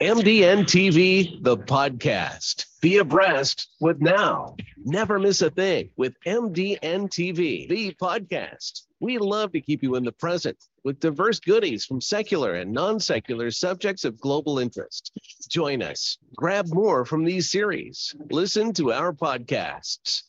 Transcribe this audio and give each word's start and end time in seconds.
MDN 0.00 0.62
TV, 0.62 1.42
the 1.42 1.56
podcast. 1.56 2.66
Be 2.80 2.98
abreast 2.98 3.68
with 3.80 4.00
now. 4.00 4.54
Never 4.84 5.18
miss 5.18 5.42
a 5.42 5.50
thing 5.50 5.90
with 5.96 6.14
MDN 6.24 7.08
TV, 7.08 7.68
the 7.68 7.92
podcast. 8.00 8.82
We 9.00 9.18
love 9.18 9.50
to 9.52 9.60
keep 9.60 9.82
you 9.82 9.96
in 9.96 10.04
the 10.04 10.12
present 10.12 10.56
with 10.84 11.00
diverse 11.00 11.40
goodies 11.40 11.84
from 11.84 12.00
secular 12.00 12.54
and 12.54 12.70
non 12.70 13.00
secular 13.00 13.50
subjects 13.50 14.04
of 14.04 14.20
global 14.20 14.60
interest. 14.60 15.10
Join 15.48 15.82
us. 15.82 16.16
Grab 16.36 16.68
more 16.68 17.04
from 17.04 17.24
these 17.24 17.50
series. 17.50 18.14
Listen 18.30 18.72
to 18.74 18.92
our 18.92 19.12
podcasts. 19.12 20.22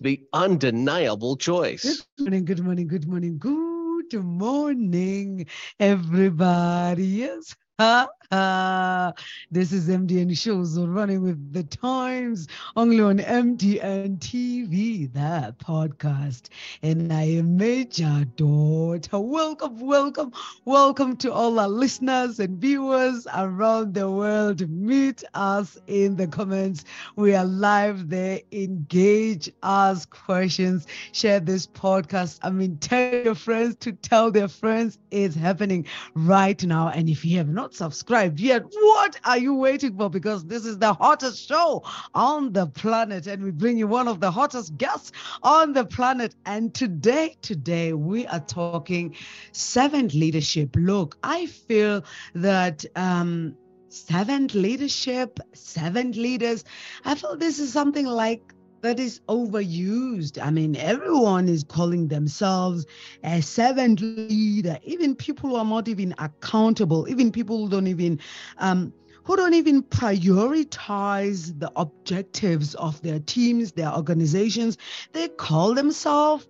The 0.00 0.22
undeniable 0.32 1.36
choice. 1.36 2.06
Good 2.16 2.24
morning, 2.24 2.44
good 2.46 2.64
morning, 2.64 2.88
good 2.88 3.06
morning, 3.06 3.36
good 3.36 4.24
morning, 4.24 5.46
everybody. 5.78 7.04
Yes. 7.04 7.54
this 8.30 9.72
is 9.72 9.88
MDN 9.88 10.36
Shows 10.36 10.78
running 10.78 11.22
with 11.22 11.52
the 11.54 11.62
times 11.64 12.46
only 12.76 13.00
on 13.00 13.18
MDN 13.18 14.18
TV, 14.18 15.10
that 15.14 15.58
podcast. 15.58 16.50
And 16.82 17.10
I 17.10 17.22
am 17.22 17.56
Major 17.56 18.26
Daughter. 18.36 19.18
Welcome, 19.18 19.80
welcome, 19.80 20.32
welcome 20.66 21.16
to 21.18 21.32
all 21.32 21.58
our 21.58 21.68
listeners 21.68 22.38
and 22.38 22.60
viewers 22.60 23.26
around 23.34 23.94
the 23.94 24.10
world. 24.10 24.68
Meet 24.68 25.24
us 25.32 25.78
in 25.86 26.16
the 26.16 26.26
comments. 26.26 26.84
We 27.16 27.34
are 27.34 27.46
live 27.46 28.10
there. 28.10 28.40
Engage, 28.52 29.50
ask 29.62 30.10
questions, 30.10 30.86
share 31.12 31.40
this 31.40 31.66
podcast. 31.66 32.40
I 32.42 32.50
mean, 32.50 32.76
tell 32.76 33.24
your 33.24 33.34
friends 33.34 33.76
to 33.76 33.92
tell 33.92 34.30
their 34.30 34.48
friends 34.48 34.98
it's 35.10 35.34
happening 35.34 35.86
right 36.14 36.62
now. 36.62 36.88
And 36.88 37.08
if 37.08 37.24
you 37.24 37.38
have 37.38 37.48
not 37.48 37.69
not 37.70 37.92
subscribed 37.92 38.40
yet, 38.40 38.64
what 38.72 39.18
are 39.24 39.38
you 39.38 39.54
waiting 39.54 39.96
for? 39.96 40.10
Because 40.10 40.44
this 40.44 40.64
is 40.64 40.78
the 40.78 40.92
hottest 40.92 41.48
show 41.48 41.82
on 42.14 42.52
the 42.52 42.66
planet, 42.66 43.26
and 43.26 43.42
we 43.42 43.50
bring 43.50 43.78
you 43.78 43.86
one 43.86 44.08
of 44.08 44.20
the 44.20 44.30
hottest 44.30 44.76
guests 44.76 45.12
on 45.42 45.72
the 45.72 45.84
planet. 45.84 46.34
And 46.46 46.74
today, 46.74 47.36
today, 47.42 47.92
we 47.92 48.26
are 48.26 48.40
talking 48.40 49.14
servant 49.52 50.14
leadership. 50.14 50.76
Look, 50.76 51.16
I 51.22 51.46
feel 51.46 52.04
that 52.34 52.84
um, 52.96 53.56
servant 53.88 54.54
leadership, 54.54 55.40
servant 55.52 56.16
leaders, 56.16 56.64
I 57.04 57.14
feel 57.14 57.36
this 57.36 57.58
is 57.58 57.72
something 57.72 58.06
like 58.06 58.54
that 58.82 58.98
is 58.98 59.20
overused. 59.28 60.42
I 60.42 60.50
mean, 60.50 60.76
everyone 60.76 61.48
is 61.48 61.64
calling 61.64 62.08
themselves 62.08 62.86
a 63.22 63.40
servant 63.40 64.00
leader. 64.00 64.78
Even 64.84 65.14
people 65.14 65.50
who 65.50 65.56
are 65.56 65.64
not 65.64 65.88
even 65.88 66.14
accountable, 66.18 67.08
even 67.08 67.32
people 67.32 67.58
who 67.58 67.68
don't 67.68 67.86
even 67.86 68.20
um, 68.58 68.92
who 69.24 69.36
don't 69.36 69.54
even 69.54 69.82
prioritize 69.82 71.58
the 71.58 71.70
objectives 71.76 72.74
of 72.76 73.00
their 73.02 73.20
teams, 73.20 73.72
their 73.72 73.92
organizations. 73.94 74.78
They 75.12 75.28
call 75.28 75.74
themselves 75.74 76.48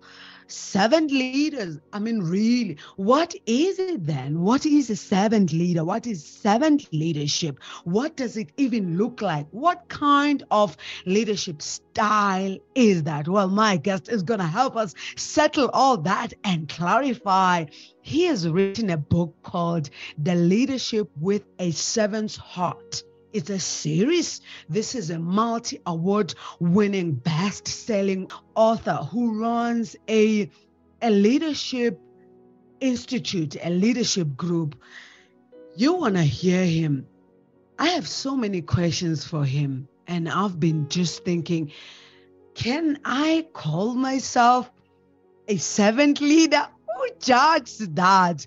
servant 0.51 1.11
leaders. 1.11 1.79
I 1.93 1.99
mean, 1.99 2.19
really, 2.19 2.77
what 2.95 3.35
is 3.45 3.79
it 3.79 4.05
then? 4.05 4.41
What 4.41 4.65
is 4.65 4.89
a 4.89 4.95
servant 4.95 5.53
leader? 5.53 5.83
What 5.83 6.07
is 6.07 6.25
servant 6.25 6.91
leadership? 6.93 7.59
What 7.83 8.15
does 8.15 8.37
it 8.37 8.51
even 8.57 8.97
look 8.97 9.21
like? 9.21 9.47
What 9.51 9.87
kind 9.89 10.43
of 10.51 10.77
leadership 11.05 11.61
style 11.61 12.57
is 12.75 13.03
that? 13.03 13.27
Well, 13.27 13.49
my 13.49 13.77
guest 13.77 14.09
is 14.09 14.23
going 14.23 14.39
to 14.39 14.47
help 14.47 14.75
us 14.75 14.93
settle 15.15 15.69
all 15.73 15.97
that 15.97 16.33
and 16.43 16.67
clarify. 16.69 17.65
He 18.01 18.25
has 18.25 18.47
written 18.47 18.89
a 18.89 18.97
book 18.97 19.35
called 19.43 19.89
The 20.17 20.35
Leadership 20.35 21.09
with 21.19 21.43
a 21.59 21.71
Servant's 21.71 22.35
Heart. 22.35 23.03
It's 23.33 23.49
a 23.49 23.59
series. 23.59 24.41
This 24.67 24.93
is 24.93 25.09
a 25.09 25.17
multi 25.17 25.79
award 25.85 26.33
winning, 26.59 27.13
best 27.13 27.65
selling 27.67 28.29
author 28.55 28.95
who 28.95 29.39
runs 29.41 29.95
a, 30.09 30.49
a 31.01 31.09
leadership 31.09 31.97
institute, 32.81 33.55
a 33.63 33.69
leadership 33.69 34.35
group. 34.35 34.75
You 35.77 35.93
want 35.93 36.15
to 36.15 36.23
hear 36.23 36.65
him. 36.65 37.07
I 37.79 37.87
have 37.89 38.07
so 38.07 38.35
many 38.35 38.61
questions 38.61 39.23
for 39.23 39.45
him, 39.45 39.87
and 40.07 40.27
I've 40.27 40.59
been 40.59 40.89
just 40.89 41.23
thinking 41.23 41.71
can 42.53 42.99
I 43.05 43.47
call 43.53 43.93
myself 43.93 44.69
a 45.47 45.55
servant 45.55 46.19
leader? 46.19 46.67
Who 46.85 47.07
judged 47.21 47.95
that? 47.95 48.45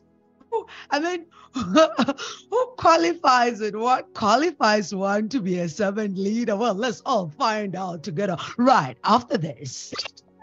I 0.90 1.00
mean, 1.00 1.24
who 1.54 2.66
qualifies 2.76 3.60
it? 3.60 3.76
What 3.76 4.12
qualifies 4.14 4.94
one 4.94 5.28
to 5.28 5.40
be 5.40 5.60
a 5.60 5.68
servant 5.68 6.18
leader? 6.18 6.56
Well, 6.56 6.74
let's 6.74 7.00
all 7.06 7.28
find 7.28 7.76
out 7.76 8.02
together 8.02 8.36
right 8.58 8.96
after 9.04 9.38
this. 9.38 9.94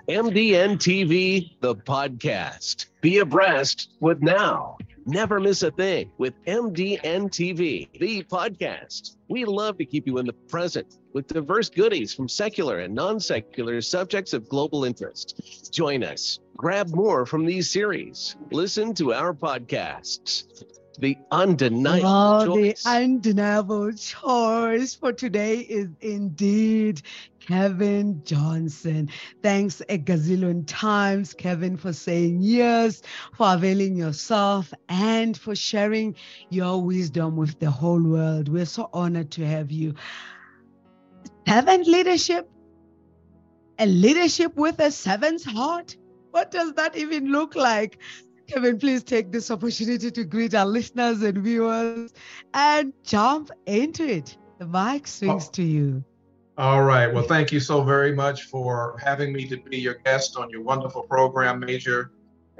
MDN 0.08 0.78
TV, 0.78 1.52
the 1.60 1.76
podcast. 1.76 2.88
Be 3.02 3.20
abreast 3.20 3.92
with 4.00 4.22
now. 4.22 4.78
Never 5.06 5.40
miss 5.40 5.64
a 5.64 5.72
thing 5.72 6.12
with 6.18 6.34
MDN 6.46 7.30
TV, 7.30 7.90
the 8.00 8.24
podcast. 8.24 9.18
We 9.30 9.46
love 9.46 9.78
to 9.80 9.86
keep 9.86 10.06
you 10.06 10.18
in 10.20 10.28
the 10.28 10.34
present 10.34 10.98
with 11.14 11.28
diverse 11.28 11.70
goodies 11.70 12.14
from 12.14 12.30
secular 12.30 12.80
and 12.80 12.94
non 12.94 13.20
secular 13.20 13.82
subjects 13.82 14.34
of 14.34 14.48
global 14.48 14.86
interest. 14.86 15.72
Join 15.74 16.04
us. 16.04 16.40
Grab 16.56 16.90
more 16.90 17.26
from 17.26 17.46
these 17.46 17.70
series. 17.70 18.36
Listen 18.52 18.94
to 18.94 19.14
our 19.14 19.34
podcasts 19.34 20.44
the 21.00 21.18
undeniable 21.31 22.03
well, 22.03 22.46
choice. 22.46 22.84
The 22.84 22.90
undeniable 22.90 23.91
choice 23.94 24.96
for 24.96 25.13
today 25.13 25.59
is 25.59 25.90
indeed 26.02 27.02
Kevin 27.40 28.22
Johnson. 28.24 29.09
Thanks 29.41 29.81
a 29.90 29.97
gazillion 29.97 30.63
times, 30.68 31.34
Kevin, 31.34 31.78
for 31.78 31.94
saying 31.94 32.40
yes, 32.41 33.01
for 33.35 33.53
availing 33.53 33.96
yourself, 33.96 34.74
and 34.90 35.38
for 35.38 35.56
sharing 35.56 36.16
your 36.50 36.81
wisdom 36.81 37.35
with 37.35 37.59
the 37.59 37.72
whole 37.72 38.01
world. 38.01 38.50
We're 38.50 38.66
so 38.66 38.90
honored 38.94 39.31
to 39.31 39.46
have 39.46 39.72
you. 39.72 39.96
Servant 41.47 41.88
leadership, 41.88 42.50
a 43.80 43.85
leadership 43.85 44.56
with 44.56 44.80
a 44.80 44.91
servant 44.91 45.44
heart. 45.44 45.97
What 46.31 46.51
does 46.51 46.74
that 46.74 46.96
even 46.96 47.31
look 47.31 47.56
like? 47.56 47.97
Kevin, 48.51 48.78
please 48.78 49.01
take 49.01 49.31
this 49.31 49.50
opportunity 49.50 50.12
to 50.12 50.25
greet 50.25 50.53
our 50.53 50.66
listeners 50.66 51.22
and 51.22 51.38
viewers 51.38 52.12
and 52.53 52.91
jump 53.01 53.50
into 53.66 54.06
it. 54.06 54.38
The 54.59 54.67
mic 54.67 55.07
swings 55.07 55.47
oh. 55.47 55.51
to 55.53 55.63
you. 55.63 56.03
All 56.57 56.84
right. 56.84 57.07
Well, 57.07 57.23
thank 57.23 57.53
you 57.53 57.62
so 57.62 57.81
very 57.81 58.13
much 58.13 58.44
for 58.44 58.97
having 59.01 59.31
me 59.31 59.47
to 59.47 59.56
be 59.56 59.78
your 59.78 59.94
guest 59.94 60.35
on 60.35 60.50
your 60.50 60.63
wonderful 60.63 61.03
program, 61.03 61.62
Major. 61.62 62.12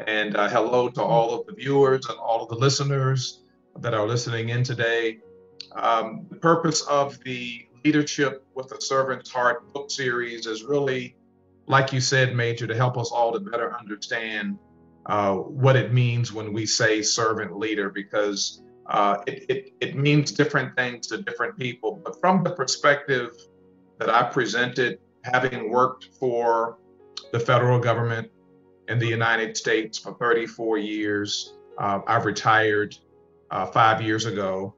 And 0.08 0.38
uh, 0.38 0.48
hello 0.48 0.88
to 0.88 1.04
all 1.04 1.38
of 1.38 1.46
the 1.46 1.54
viewers 1.54 2.08
and 2.08 2.18
all 2.18 2.44
of 2.44 2.48
the 2.48 2.56
listeners 2.56 3.44
that 3.76 3.94
are 3.94 4.08
listening 4.08 4.48
in 4.48 4.64
today. 4.64 5.20
Um, 5.74 6.26
the 6.30 6.38
purpose 6.38 6.84
of 6.84 7.20
the 7.26 7.68
Leadership 7.84 8.46
with 8.56 8.72
a 8.72 8.80
Servant's 8.80 9.30
Heart 9.30 9.74
book 9.74 9.92
series 9.92 10.48
is 10.48 10.64
really, 10.64 11.18
like 11.68 11.92
you 11.92 12.00
said, 12.00 12.34
Major, 12.34 12.66
to 12.66 12.76
help 12.76 12.98
us 12.98 13.12
all 13.12 13.34
to 13.34 13.42
better 13.42 13.76
understand 13.78 14.58
uh, 15.08 15.36
what 15.36 15.76
it 15.76 15.94
means 15.94 16.32
when 16.32 16.54
we 16.54 16.66
say 16.66 17.02
servant 17.02 17.58
leader 17.58 17.90
because 17.90 18.62
uh, 18.88 19.18
it, 19.28 19.46
it, 19.50 19.74
it 19.80 19.96
means 19.96 20.32
different 20.32 20.76
things 20.76 21.08
to 21.08 21.22
different 21.22 21.58
people. 21.58 22.02
But 22.04 22.20
from 22.20 22.44
the 22.44 22.52
perspective 22.52 23.32
that 24.00 24.10
I 24.10 24.24
presented, 24.24 25.00
having 25.24 25.72
worked 25.72 26.10
for 26.20 26.78
the 27.32 27.40
federal 27.40 27.80
government 27.80 28.30
in 28.88 29.00
the 29.00 29.08
United 29.08 29.56
States 29.56 29.98
for 29.98 30.14
34 30.16 30.78
years, 30.80 31.56
uh, 31.78 32.00
I've 32.08 32.26
retired 32.26 32.96
uh, 33.50 33.66
five 33.66 34.02
years 34.02 34.26
ago. 34.26 34.76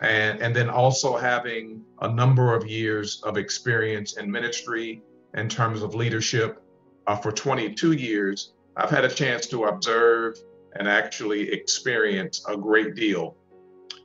And, 0.00 0.40
and 0.42 0.54
then 0.54 0.68
also 0.68 1.16
having 1.16 1.82
a 2.00 2.08
number 2.08 2.54
of 2.54 2.66
years 2.66 3.22
of 3.22 3.36
experience 3.36 4.16
in 4.16 4.30
ministry 4.30 5.02
in 5.34 5.48
terms 5.48 5.82
of 5.82 5.94
leadership 5.94 6.62
uh, 7.06 7.16
for 7.16 7.30
22 7.30 7.92
years, 7.92 8.53
I've 8.76 8.90
had 8.90 9.04
a 9.04 9.08
chance 9.08 9.46
to 9.48 9.64
observe 9.64 10.36
and 10.76 10.88
actually 10.88 11.52
experience 11.52 12.44
a 12.48 12.56
great 12.56 12.94
deal. 12.94 13.36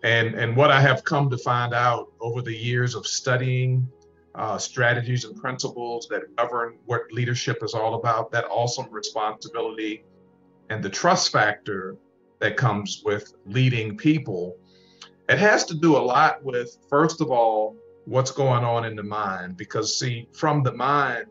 And, 0.04 0.36
and 0.36 0.56
what 0.56 0.72
I 0.72 0.80
have 0.80 1.04
come 1.04 1.30
to 1.30 1.38
find 1.38 1.74
out 1.74 2.12
over 2.22 2.42
the 2.42 2.56
years 2.56 2.96
of 2.96 3.06
studying 3.08 3.88
uh, 4.36 4.58
strategies 4.58 5.26
and 5.26 5.36
principles 5.36 6.08
that 6.10 6.36
govern 6.36 6.78
what 6.86 7.12
leadership 7.12 7.58
is 7.64 7.74
all 7.74 7.96
about, 7.96 8.32
that 8.32 8.46
awesome 8.46 8.88
responsibility 8.92 10.04
and 10.70 10.84
the 10.84 10.90
trust 10.90 11.32
factor 11.32 11.98
that 12.40 12.56
comes 12.56 13.02
with 13.04 13.34
leading 13.46 13.98
people, 13.98 14.56
it 15.28 15.40
has 15.40 15.66
to 15.66 15.74
do 15.74 15.98
a 15.98 16.00
lot 16.00 16.44
with, 16.44 16.78
first 16.90 17.22
of 17.22 17.32
all, 17.32 17.76
what's 18.06 18.32
going 18.32 18.64
on 18.64 18.86
in 18.86 18.96
the 18.96 19.04
mind. 19.04 19.58
Because, 19.58 19.98
see, 19.98 20.28
from 20.34 20.64
the 20.64 20.74
mind, 20.74 21.26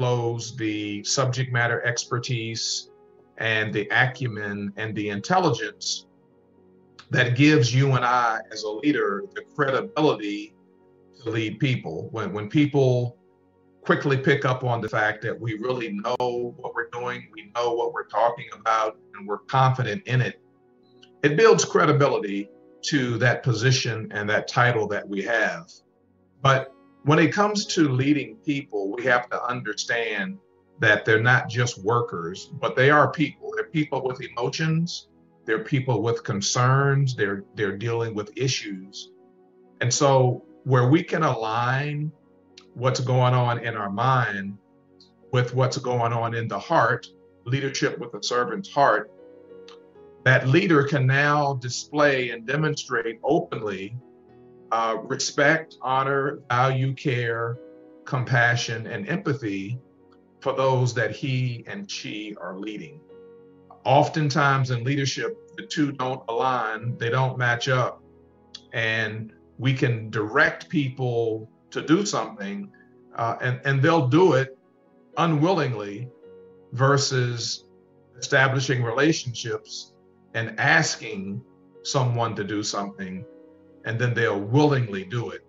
flows 0.00 0.56
the 0.56 1.04
subject 1.04 1.52
matter 1.52 1.82
expertise 1.82 2.88
and 3.36 3.70
the 3.70 3.86
acumen 3.90 4.72
and 4.78 4.94
the 4.94 5.10
intelligence 5.10 6.06
that 7.10 7.36
gives 7.36 7.74
you 7.74 7.92
and 7.92 8.02
I, 8.02 8.40
as 8.50 8.62
a 8.62 8.70
leader, 8.70 9.24
the 9.34 9.42
credibility 9.54 10.54
to 11.22 11.28
lead 11.28 11.60
people. 11.60 12.08
When, 12.12 12.32
when 12.32 12.48
people 12.48 13.18
quickly 13.82 14.16
pick 14.16 14.46
up 14.46 14.64
on 14.64 14.80
the 14.80 14.88
fact 14.88 15.20
that 15.20 15.38
we 15.38 15.58
really 15.58 15.90
know 15.90 16.54
what 16.56 16.74
we're 16.74 16.88
doing, 16.88 17.28
we 17.34 17.52
know 17.54 17.74
what 17.74 17.92
we're 17.92 18.06
talking 18.06 18.48
about, 18.58 18.96
and 19.14 19.28
we're 19.28 19.38
confident 19.38 20.02
in 20.06 20.22
it, 20.22 20.40
it 21.22 21.36
builds 21.36 21.62
credibility 21.62 22.48
to 22.84 23.18
that 23.18 23.42
position 23.42 24.08
and 24.12 24.30
that 24.30 24.48
title 24.48 24.88
that 24.88 25.06
we 25.06 25.20
have. 25.20 25.70
But 26.40 26.72
when 27.04 27.18
it 27.18 27.32
comes 27.32 27.66
to 27.66 27.88
leading 27.88 28.36
people, 28.36 28.92
we 28.92 29.04
have 29.04 29.28
to 29.30 29.42
understand 29.44 30.38
that 30.80 31.04
they're 31.04 31.22
not 31.22 31.48
just 31.48 31.82
workers, 31.82 32.50
but 32.60 32.76
they 32.76 32.90
are 32.90 33.10
people. 33.10 33.52
They're 33.54 33.66
people 33.66 34.02
with 34.02 34.20
emotions, 34.20 35.08
they're 35.44 35.64
people 35.64 36.02
with 36.02 36.24
concerns, 36.24 37.14
they're 37.14 37.44
they're 37.54 37.76
dealing 37.76 38.14
with 38.14 38.30
issues. 38.36 39.12
And 39.80 39.92
so 39.92 40.44
where 40.64 40.88
we 40.88 41.02
can 41.02 41.22
align 41.22 42.12
what's 42.74 43.00
going 43.00 43.34
on 43.34 43.64
in 43.64 43.76
our 43.76 43.90
mind 43.90 44.56
with 45.32 45.54
what's 45.54 45.78
going 45.78 46.12
on 46.12 46.34
in 46.34 46.48
the 46.48 46.58
heart, 46.58 47.06
leadership 47.44 47.98
with 47.98 48.14
a 48.14 48.22
servant's 48.22 48.70
heart, 48.70 49.10
that 50.24 50.48
leader 50.48 50.82
can 50.84 51.06
now 51.06 51.54
display 51.54 52.30
and 52.30 52.46
demonstrate 52.46 53.18
openly 53.22 53.96
uh, 54.72 54.96
respect, 55.04 55.76
honor, 55.82 56.40
value, 56.48 56.94
care, 56.94 57.58
compassion, 58.04 58.86
and 58.86 59.08
empathy 59.08 59.78
for 60.40 60.52
those 60.52 60.94
that 60.94 61.10
he 61.10 61.64
and 61.66 61.90
she 61.90 62.34
are 62.40 62.56
leading. 62.56 63.00
Oftentimes 63.84 64.70
in 64.70 64.84
leadership, 64.84 65.36
the 65.56 65.66
two 65.66 65.92
don't 65.92 66.22
align, 66.28 66.96
they 66.98 67.10
don't 67.10 67.38
match 67.38 67.68
up. 67.68 68.02
And 68.72 69.32
we 69.58 69.74
can 69.74 70.10
direct 70.10 70.68
people 70.68 71.50
to 71.70 71.82
do 71.82 72.06
something, 72.06 72.70
uh, 73.16 73.36
and, 73.40 73.60
and 73.64 73.82
they'll 73.82 74.08
do 74.08 74.34
it 74.34 74.56
unwillingly 75.16 76.08
versus 76.72 77.64
establishing 78.18 78.82
relationships 78.82 79.94
and 80.34 80.58
asking 80.60 81.42
someone 81.82 82.34
to 82.36 82.44
do 82.44 82.62
something 82.62 83.24
and 83.84 83.98
then 83.98 84.14
they'll 84.14 84.40
willingly 84.40 85.04
do 85.04 85.30
it. 85.30 85.44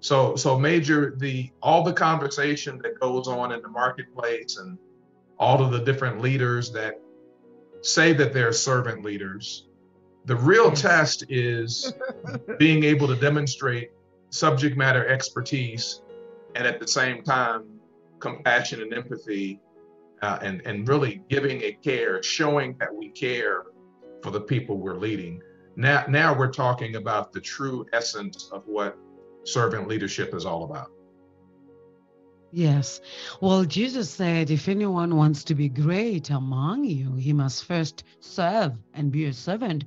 So 0.00 0.36
so 0.36 0.58
major 0.58 1.14
the 1.16 1.50
all 1.62 1.82
the 1.82 1.92
conversation 1.92 2.78
that 2.82 3.00
goes 3.00 3.26
on 3.26 3.52
in 3.52 3.62
the 3.62 3.68
marketplace 3.68 4.56
and 4.58 4.78
all 5.38 5.62
of 5.62 5.72
the 5.72 5.80
different 5.80 6.20
leaders 6.20 6.70
that 6.72 7.00
say 7.82 8.12
that 8.12 8.32
they're 8.32 8.52
servant 8.52 9.04
leaders. 9.04 9.66
The 10.26 10.36
real 10.36 10.70
test 10.70 11.24
is 11.28 11.92
being 12.58 12.84
able 12.84 13.08
to 13.08 13.16
demonstrate 13.16 13.90
subject 14.30 14.76
matter 14.76 15.06
expertise 15.08 16.02
and 16.54 16.66
at 16.66 16.80
the 16.80 16.86
same 16.86 17.22
time 17.22 17.78
compassion 18.20 18.82
and 18.82 18.92
empathy 18.92 19.60
uh, 20.22 20.38
and 20.42 20.62
and 20.64 20.88
really 20.88 21.22
giving 21.28 21.62
a 21.62 21.72
care, 21.72 22.22
showing 22.22 22.76
that 22.78 22.94
we 22.94 23.10
care 23.10 23.64
for 24.22 24.30
the 24.30 24.40
people 24.40 24.78
we're 24.78 24.96
leading. 24.96 25.40
Now, 25.78 26.04
now 26.08 26.36
we're 26.36 26.50
talking 26.50 26.96
about 26.96 27.32
the 27.32 27.40
true 27.40 27.86
essence 27.92 28.50
of 28.50 28.64
what 28.66 28.98
servant 29.44 29.86
leadership 29.86 30.34
is 30.34 30.44
all 30.44 30.64
about. 30.64 30.90
Yes. 32.50 33.00
Well, 33.40 33.64
Jesus 33.64 34.10
said, 34.10 34.50
if 34.50 34.68
anyone 34.68 35.14
wants 35.14 35.44
to 35.44 35.54
be 35.54 35.68
great 35.68 36.30
among 36.30 36.84
you, 36.84 37.14
he 37.14 37.32
must 37.32 37.64
first 37.64 38.02
serve 38.18 38.72
and 38.92 39.12
be 39.12 39.26
a 39.26 39.32
servant. 39.32 39.84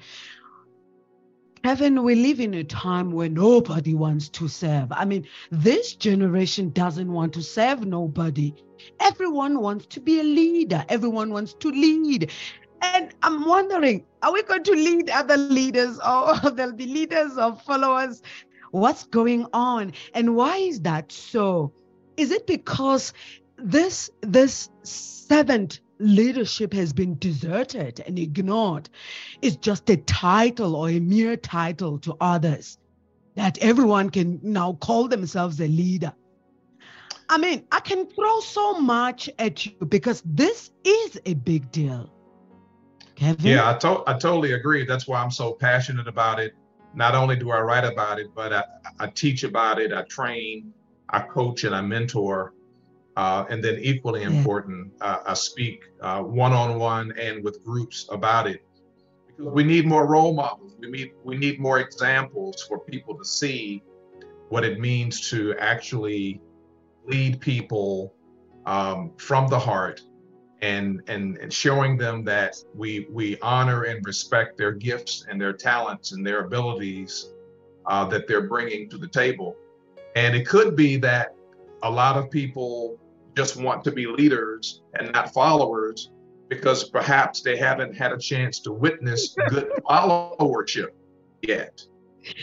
Kevin, 1.62 2.04
we 2.04 2.16
live 2.16 2.40
in 2.40 2.54
a 2.54 2.64
time 2.64 3.12
where 3.12 3.30
nobody 3.30 3.94
wants 3.94 4.30
to 4.30 4.48
serve. 4.48 4.94
I 4.94 5.04
mean, 5.04 5.28
this 5.52 5.94
generation 5.94 6.72
doesn't 6.72 7.12
want 7.12 7.34
to 7.34 7.44
serve 7.44 7.86
nobody. 7.86 8.54
Everyone 9.02 9.60
wants 9.60 9.88
to 9.88 10.00
be 10.00 10.22
a 10.22 10.24
leader, 10.24 10.86
everyone 10.88 11.34
wants 11.34 11.54
to 11.56 11.70
lead. 11.70 12.32
And 12.82 13.14
I'm 13.22 13.46
wondering, 13.46 14.06
are 14.24 14.34
we 14.34 14.44
going 14.44 14.64
to 14.64 14.72
lead 14.72 15.10
other 15.10 15.38
leaders 15.38 16.00
or 16.00 16.52
there'll 16.52 16.74
be 16.74 16.88
leaders 16.88 17.38
or 17.38 17.56
followers? 17.56 18.22
What's 18.72 19.04
going 19.06 19.48
on? 19.54 19.94
And 20.14 20.36
why 20.36 20.58
is 20.58 20.82
that 20.82 21.12
so? 21.12 21.74
Is 22.18 22.32
it 22.32 22.48
because 22.48 23.14
this 23.58 24.10
this 24.22 24.70
servant 24.84 25.82
leadership 26.00 26.74
has 26.74 26.94
been 26.94 27.18
deserted 27.20 28.02
and 28.08 28.18
ignored? 28.18 28.90
It's 29.42 29.58
just 29.58 29.90
a 29.90 29.98
title 29.98 30.76
or 30.76 30.90
a 30.90 31.00
mere 31.00 31.38
title 31.38 32.00
to 32.00 32.16
others 32.20 32.78
that 33.36 33.58
everyone 33.60 34.10
can 34.10 34.40
now 34.42 34.74
call 34.74 35.08
themselves 35.08 35.60
a 35.60 35.68
leader. 35.68 36.14
I 37.30 37.38
mean, 37.38 37.66
I 37.72 37.80
can 37.80 38.08
throw 38.08 38.40
so 38.42 38.80
much 38.80 39.30
at 39.40 39.66
you 39.66 39.72
because 39.88 40.22
this 40.26 40.72
is 40.84 41.20
a 41.26 41.34
big 41.36 41.72
deal. 41.72 42.10
Kevin? 43.22 43.46
Yeah, 43.46 43.70
I, 43.70 43.74
to- 43.78 44.04
I 44.08 44.14
totally 44.14 44.54
agree. 44.54 44.84
That's 44.84 45.08
why 45.08 45.22
I'm 45.22 45.30
so 45.30 45.54
passionate 45.54 46.08
about 46.08 46.40
it. 46.40 46.56
Not 46.96 47.14
only 47.14 47.36
do 47.36 47.52
I 47.52 47.60
write 47.62 47.86
about 47.86 48.20
it, 48.20 48.34
but 48.34 48.52
I, 48.52 48.64
I 49.00 49.08
teach 49.08 49.44
about 49.44 49.80
it, 49.80 49.94
I 49.94 50.02
train, 50.04 50.74
I 51.10 51.20
coach, 51.20 51.64
and 51.64 51.76
I 51.76 51.82
mentor. 51.82 52.54
Uh, 53.16 53.46
and 53.50 53.64
then, 53.64 53.78
equally 53.80 54.24
important, 54.24 54.92
uh, 55.02 55.20
I 55.28 55.34
speak 55.36 55.84
one 56.02 56.54
on 56.54 56.80
one 56.80 57.14
and 57.20 57.44
with 57.44 57.64
groups 57.64 58.08
about 58.10 58.48
it. 58.48 58.66
Because 59.28 59.52
we 59.52 59.64
need 59.64 59.86
more 59.86 60.08
role 60.08 60.34
models. 60.34 60.76
We 60.80 60.90
need 60.90 61.12
we 61.24 61.38
need 61.38 61.60
more 61.60 61.80
examples 61.80 62.64
for 62.68 62.80
people 62.80 63.16
to 63.18 63.26
see 63.26 63.84
what 64.50 64.64
it 64.64 64.80
means 64.80 65.30
to 65.30 65.54
actually 65.60 66.42
lead 67.06 67.40
people 67.42 68.16
um, 68.66 69.12
from 69.18 69.48
the 69.48 69.60
heart 69.60 70.02
and, 70.62 71.02
and, 71.08 71.38
and 71.38 71.52
showing 71.52 71.98
them 71.98 72.24
that 72.26 72.56
we, 72.76 73.08
we 73.10 73.40
honor 73.40 73.84
and 73.84 74.06
respect 74.06 74.58
their 74.58 74.72
gifts 74.72 75.26
and 75.30 75.42
their 75.42 75.54
talents 75.54 76.12
and 76.12 76.26
their 76.26 76.46
abilities 76.46 77.32
uh, 77.88 78.06
that 78.06 78.28
they're 78.28 78.48
bringing 78.48 78.90
to 78.90 78.98
the 78.98 79.08
table. 79.08 79.56
And 80.16 80.36
it 80.36 80.48
could 80.48 80.76
be 80.76 80.98
that 80.98 81.36
a 81.84 81.90
lot 81.90 82.18
of 82.18 82.30
people 82.30 83.00
just 83.36 83.58
want 83.58 83.84
to 83.86 83.92
be 83.92 84.06
leaders 84.06 84.82
and 85.00 85.12
not 85.12 85.34
followers 85.34 86.12
because 86.50 86.84
perhaps 86.90 87.42
they 87.42 87.56
haven't 87.56 87.96
had 87.96 88.12
a 88.12 88.18
chance 88.18 88.60
to 88.60 88.72
witness 88.72 89.36
good 89.50 89.72
followership 89.90 90.90
yet. 91.42 91.82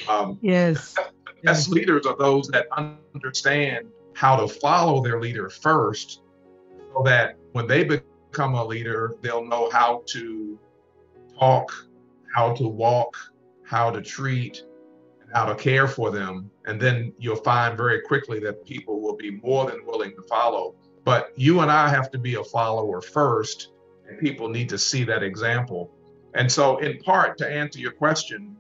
Um, 0.09 0.39
yes. 0.41 0.95
Best 1.45 1.69
yes. 1.69 1.69
leaders 1.69 2.05
are 2.05 2.17
those 2.17 2.49
that 2.49 2.67
understand 3.15 3.87
how 4.15 4.35
to 4.35 4.49
follow 4.49 5.01
their 5.03 5.21
leader 5.21 5.49
first 5.49 6.23
so 6.93 7.03
that 7.05 7.38
when 7.53 7.67
they 7.67 7.85
become 7.85 8.55
a 8.55 8.65
leader, 8.65 9.15
they'll 9.21 9.45
know 9.45 9.71
how 9.71 10.03
to 10.07 10.59
talk, 11.39 11.73
how 12.35 12.55
to 12.55 12.69
walk, 12.69 13.17
how 13.65 13.91
to 13.91 14.01
treat, 14.01 14.65
how 15.33 15.45
to 15.45 15.55
care 15.55 15.87
for 15.87 16.11
them. 16.11 16.51
And 16.67 16.81
then 16.81 17.13
you'll 17.19 17.37
find 17.37 17.77
very 17.77 18.01
quickly 18.03 18.41
that 18.41 18.65
people 18.65 19.01
will 19.01 19.17
be 19.17 19.33
more 19.43 19.71
than 19.71 19.85
willing 19.85 20.13
to 20.13 20.23
follow. 20.23 20.75
But 21.05 21.33
you 21.37 21.61
and 21.61 21.71
I 21.71 21.89
have 21.89 22.11
to 22.11 22.19
be 22.19 22.35
a 22.35 22.45
follower 22.45 23.01
first, 23.01 23.73
and 24.09 24.19
people 24.19 24.49
need 24.49 24.69
to 24.71 24.79
see 24.79 25.05
that 25.05 25.23
example. 25.23 25.91
And 26.35 26.51
so, 26.51 26.79
in 26.79 26.99
part, 26.99 27.39
to 27.39 27.51
answer 27.51 27.79
your 27.79 27.93
question, 27.93 28.57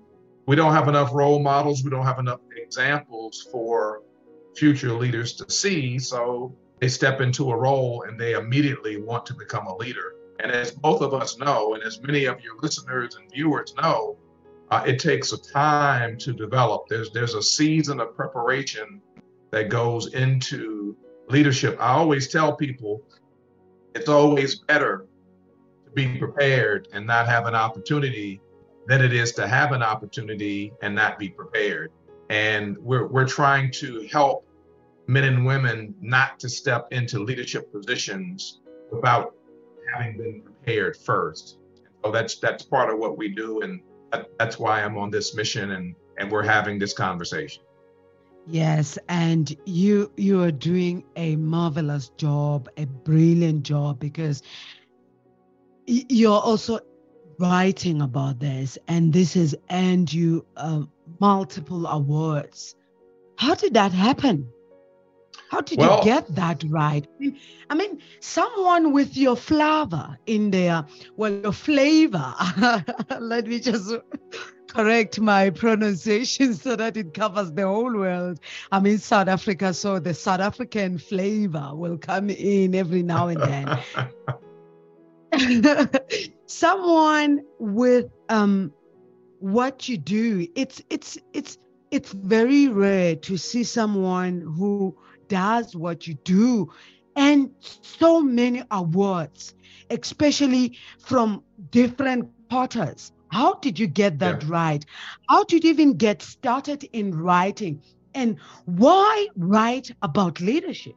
we 0.47 0.57
don't 0.57 0.73
have 0.73 0.89
enough 0.89 1.11
role 1.13 1.39
models, 1.41 1.85
we 1.85 1.91
don't 1.91 2.07
have 2.07 2.19
enough 2.19 2.41
examples 2.57 3.47
for 3.53 4.03
future 4.57 4.93
leaders 4.93 5.35
to 5.35 5.51
see. 5.51 5.99
So, 5.99 6.57
they 6.81 6.89
step 6.89 7.21
into 7.21 7.51
a 7.51 7.57
role 7.57 8.05
and 8.07 8.19
they 8.19 8.35
immediately 8.35 8.97
want 9.01 9.27
to 9.27 9.35
become 9.35 9.67
a 9.67 9.77
leader. 9.77 10.15
And 10.41 10.53
as 10.53 10.71
both 10.71 11.01
of 11.01 11.15
us 11.15 11.39
know, 11.39 11.75
and 11.75 11.83
as 11.83 12.01
many 12.01 12.27
of 12.27 12.41
your 12.41 12.57
listeners 12.61 13.17
and 13.17 13.31
viewers 13.31 13.75
know, 13.77 14.17
uh, 14.71 14.85
it 14.87 14.99
takes 14.99 15.33
a 15.33 15.39
time 15.39 16.17
to 16.19 16.33
develop. 16.33 16.87
There's 16.89 17.11
there's 17.11 17.35
a 17.35 17.43
season 17.43 18.01
of 18.01 18.15
preparation 18.15 19.01
that 19.51 19.69
goes 19.69 20.15
into 20.15 20.97
leadership. 21.29 21.77
I 21.81 21.93
always 21.95 22.29
tell 22.29 22.55
people 22.55 23.03
it's 23.95 24.09
always 24.09 24.57
better 24.61 25.07
to 25.87 25.91
be 25.91 26.19
prepared 26.19 26.89
and 26.93 27.07
not 27.07 27.27
have 27.27 27.47
an 27.47 27.55
opportunity 27.55 28.41
than 28.87 29.03
it 29.03 29.13
is 29.13 29.33
to 29.33 29.49
have 29.49 29.73
an 29.73 29.83
opportunity 29.83 30.73
and 30.83 30.95
not 30.95 31.19
be 31.19 31.29
prepared. 31.29 31.91
And 32.31 32.77
we're 32.79 33.07
we're 33.07 33.27
trying 33.27 33.73
to 33.73 34.07
help 34.13 34.48
men 35.09 35.25
and 35.25 35.45
women 35.45 35.95
not 36.01 36.39
to 36.39 36.49
step 36.49 36.89
into 36.93 37.19
leadership 37.19 37.73
positions 37.73 38.61
without 38.93 39.35
having 39.93 40.17
been 40.19 40.43
prepared 40.43 40.97
first. 40.97 41.59
So 42.05 42.13
that's 42.13 42.39
that's 42.39 42.63
part 42.63 42.93
of 42.93 42.99
what 42.99 43.19
we 43.19 43.29
do, 43.29 43.63
and 43.63 43.81
that's 44.39 44.59
why 44.59 44.83
I'm 44.85 44.97
on 44.97 45.11
this 45.11 45.35
mission, 45.35 45.73
and 45.73 45.97
and 46.19 46.31
we're 46.31 46.45
having 46.45 46.79
this 46.79 46.93
conversation. 46.93 47.63
Yes, 48.47 48.99
and 49.09 49.55
you 49.65 50.13
you 50.17 50.43
are 50.43 50.53
doing 50.53 51.05
a 51.17 51.37
marvelous 51.37 52.11
job, 52.11 52.69
a 52.77 52.87
brilliant 52.87 53.63
job 53.63 53.99
because 53.99 54.43
you're 55.87 56.41
also 56.41 56.81
writing 57.39 58.03
about 58.03 58.41
this, 58.41 58.79
and 58.89 59.13
this 59.13 59.35
has 59.35 59.55
earned 59.71 60.13
you 60.13 60.45
uh, 60.57 60.83
multiple 61.19 61.87
awards. 61.87 62.75
How 63.37 63.55
did 63.55 63.75
that 63.75 63.93
happen? 63.93 64.49
How 65.51 65.63
did 65.63 65.79
well, 65.79 65.99
you 65.99 66.05
get 66.05 66.35
that 66.35 66.63
right? 66.69 67.07
I 67.07 67.23
mean, 67.23 67.39
I 67.71 67.75
mean, 67.75 68.03
someone 68.21 68.93
with 68.93 69.17
your 69.17 69.37
flavor 69.37 70.19
in 70.27 70.51
there, 70.51 70.85
well, 71.17 71.33
your 71.33 71.53
flavor. 71.53 72.35
Let 73.21 73.47
me 73.47 73.59
just 73.59 73.95
correct 74.69 75.19
my 75.19 75.51
pronunciation 75.51 76.55
so 76.55 76.77
that 76.77 76.97
it 76.97 77.15
covers 77.15 77.51
the 77.53 77.67
whole 77.67 77.95
world. 77.95 78.41
I'm 78.71 78.85
in 78.87 78.99
South 78.99 79.29
Africa, 79.29 79.73
so 79.73 79.99
the 79.99 80.13
South 80.13 80.41
African 80.41 80.99
flavor 80.99 81.71
will 81.73 81.97
come 81.97 82.29
in 82.29 82.75
every 82.75 83.03
now 83.03 83.29
and 83.29 83.41
then. 83.41 83.79
someone 86.47 87.43
with 87.59 88.07
um, 88.29 88.73
what 89.41 89.89
you 89.89 89.97
do, 89.97 90.47
it's 90.55 90.83
it's 90.91 91.19
it's 91.33 91.59
it's 91.91 92.13
very 92.13 92.69
rare 92.69 93.17
to 93.17 93.37
see 93.39 93.65
someone 93.65 94.41
who 94.41 94.95
does 95.29 95.75
what 95.77 96.07
you 96.07 96.15
do. 96.25 96.73
And 97.17 97.51
so 97.61 98.23
many 98.23 98.63
awards, 98.71 99.55
especially 99.91 100.79
from 100.99 101.43
different 101.71 102.31
potters. 102.49 103.13
How 103.31 103.55
did 103.55 103.79
you 103.79 103.87
get 103.87 104.19
that 104.21 104.43
yeah. 104.43 104.49
right? 104.51 104.87
How 105.29 105.45
did 105.45 105.65
you 105.65 105.71
even 105.71 105.95
get 105.95 106.23
started 106.23 106.89
in 106.93 107.15
writing? 107.15 107.83
And 108.15 108.39
why 108.65 109.29
write 109.37 109.91
about 110.03 110.41
leadership? 110.41 110.95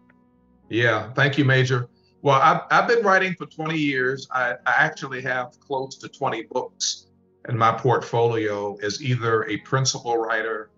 Yeah, 0.69 1.11
thank 1.13 1.37
you, 1.37 1.43
Major. 1.43 1.89
Well, 2.21 2.39
I've, 2.41 2.61
I've 2.69 2.87
been 2.87 3.03
writing 3.03 3.33
for 3.33 3.45
20 3.47 3.77
years. 3.77 4.27
I, 4.31 4.53
I 4.65 4.73
actually 4.77 5.21
have 5.23 5.59
close 5.59 5.97
to 5.97 6.07
20 6.07 6.43
books 6.43 7.07
in 7.49 7.57
my 7.57 7.71
portfolio 7.71 8.77
as 8.83 9.01
either 9.01 9.43
a 9.45 9.57
principal 9.57 10.17
writer 10.17 10.69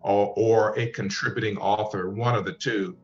or, 0.00 0.32
or 0.36 0.78
a 0.78 0.88
contributing 0.90 1.56
author, 1.58 2.10
one 2.10 2.34
of 2.34 2.44
the 2.44 2.52
two. 2.52 2.96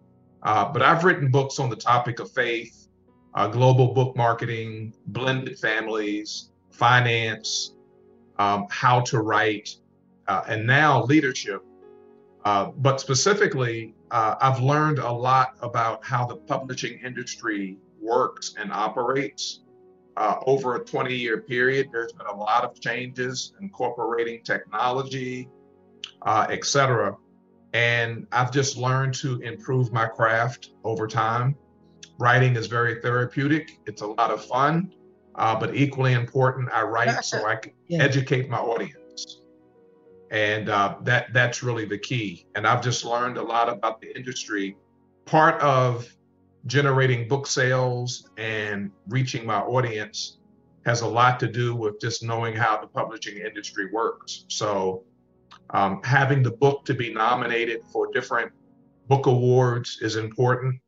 Uh, 0.43 0.71
but 0.73 0.83
I've 0.83 1.05
written 1.05 1.31
books 1.31 1.59
on 1.59 1.71
the 1.71 1.77
topic 1.77 2.21
of 2.21 2.31
faith, 2.31 2.89
uh, 3.35 3.49
global 3.49 3.95
book 3.95 4.17
marketing, 4.17 4.95
blended 5.07 5.59
families, 5.59 6.51
finance, 6.71 7.75
um, 8.39 8.67
how 8.71 9.01
to 9.01 9.21
write, 9.21 9.77
uh, 10.29 10.43
and 10.49 10.67
now 10.67 11.03
leadership. 11.05 11.63
Uh, 12.45 12.67
but 12.77 13.01
specifically, 13.01 13.95
uh, 14.11 14.35
I've 14.41 14.61
learned 14.61 14.99
a 14.99 15.11
lot 15.11 15.57
about 15.63 16.05
how 16.05 16.27
the 16.27 16.37
publishing 16.37 17.01
industry 17.03 17.79
works 18.01 18.55
and 18.59 18.71
operates. 18.71 19.61
Uh, 20.17 20.37
over 20.47 20.77
a 20.77 20.85
20 20.85 21.15
year 21.15 21.41
period, 21.41 21.89
there's 21.91 22.13
been 22.13 22.27
a 22.27 22.37
lot 22.37 22.63
of 22.63 22.79
changes 22.81 23.53
incorporating 23.61 24.43
technology, 24.45 25.49
uh, 26.25 26.47
etc. 26.51 27.17
And 27.73 28.27
I've 28.33 28.53
just 28.53 28.77
learned 28.77 29.15
to 29.15 29.41
improve 29.41 29.93
my 29.93 30.07
craft 30.07 30.71
over 30.85 31.07
time. 31.07 31.57
Writing 32.19 32.57
is 32.57 32.67
very 32.67 33.01
therapeutic, 33.01 33.81
it's 33.87 34.03
a 34.03 34.07
lot 34.07 34.31
of 34.31 34.45
fun, 34.45 34.95
uh, 35.35 35.59
but 35.59 35.75
equally 35.75 36.13
important, 36.13 36.71
I 36.73 36.83
write 36.83 37.25
so 37.25 37.45
I 37.45 37.57
can 37.57 37.73
yeah. 37.89 38.03
educate 38.03 38.49
my 38.49 38.59
audience. 38.59 39.41
And 40.31 40.69
uh, 40.69 40.97
that 41.03 41.33
that's 41.33 41.63
really 41.63 41.85
the 41.85 41.99
key. 41.99 42.47
And 42.55 42.67
I've 42.67 42.83
just 42.83 43.05
learned 43.05 43.37
a 43.37 43.43
lot 43.43 43.69
about 43.69 44.01
the 44.01 44.17
industry. 44.17 44.77
Part 45.27 45.61
of 45.61 46.09
generating 46.67 47.29
book 47.29 47.47
sales 47.47 48.31
and 48.37 48.91
reaching 49.09 49.45
my 49.45 49.61
audience 49.61 50.39
has 50.87 51.01
a 51.01 51.07
lot 51.07 51.41
to 51.41 51.49
do 51.49 51.75
with 51.75 52.01
just 52.01 52.23
knowing 52.23 52.55
how 52.55 52.81
the 52.81 52.87
publishing 52.87 53.39
industry 53.39 53.89
works. 53.93 54.45
So 54.49 55.05
um, 55.71 56.01
having 56.05 56.43
the 56.43 56.51
book 56.51 56.85
to 56.85 56.95
be 56.95 57.13
nominated 57.13 57.83
for 57.93 58.11
different 58.13 58.53
book 59.09 59.27
awards 59.27 59.99
is 60.01 60.17
important. 60.17 60.81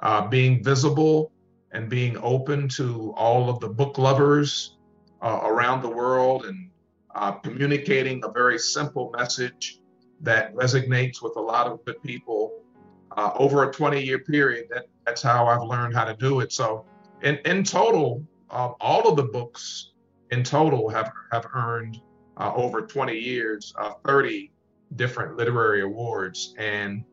Uh, 0.00 0.26
being 0.26 0.62
visible 0.64 1.30
and 1.72 1.88
being 1.88 2.18
open 2.18 2.68
to 2.68 3.12
all 3.16 3.48
of 3.48 3.60
the 3.60 3.68
book 3.68 3.98
lovers 3.98 4.76
uh, 5.22 5.40
around 5.44 5.80
the 5.80 5.88
world 5.88 6.44
and 6.44 6.70
uh, 7.14 7.32
communicating 7.32 8.22
a 8.24 8.28
very 8.30 8.58
simple 8.58 9.12
message 9.16 9.78
that 10.20 10.54
resonates 10.54 11.22
with 11.22 11.36
a 11.36 11.40
lot 11.40 11.66
of 11.66 11.84
good 11.84 12.02
people 12.02 12.52
uh, 13.16 13.30
over 13.36 13.68
a 13.68 13.72
20 13.72 14.02
year 14.02 14.18
period. 14.18 14.66
That, 14.70 14.86
that's 15.06 15.22
how 15.22 15.46
I've 15.46 15.62
learned 15.62 15.94
how 15.94 16.04
to 16.04 16.14
do 16.14 16.40
it. 16.40 16.52
So, 16.52 16.84
in, 17.22 17.38
in 17.44 17.62
total, 17.62 18.26
um, 18.50 18.74
all 18.80 19.08
of 19.08 19.16
the 19.16 19.24
books 19.24 19.92
in 20.30 20.42
total 20.42 20.88
have, 20.88 21.12
have 21.30 21.46
earned 21.54 22.00
uh, 22.36 22.52
over 22.54 22.82
20 22.82 23.16
years, 23.16 23.72
uh, 23.78 23.92
30 24.06 24.50
different 24.96 25.36
literary 25.36 25.82
awards. 25.82 26.54
And 26.58 27.04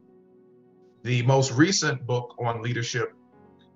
the 1.04 1.22
most 1.24 1.52
recent 1.52 2.06
book 2.06 2.36
on 2.40 2.62
leadership, 2.62 3.14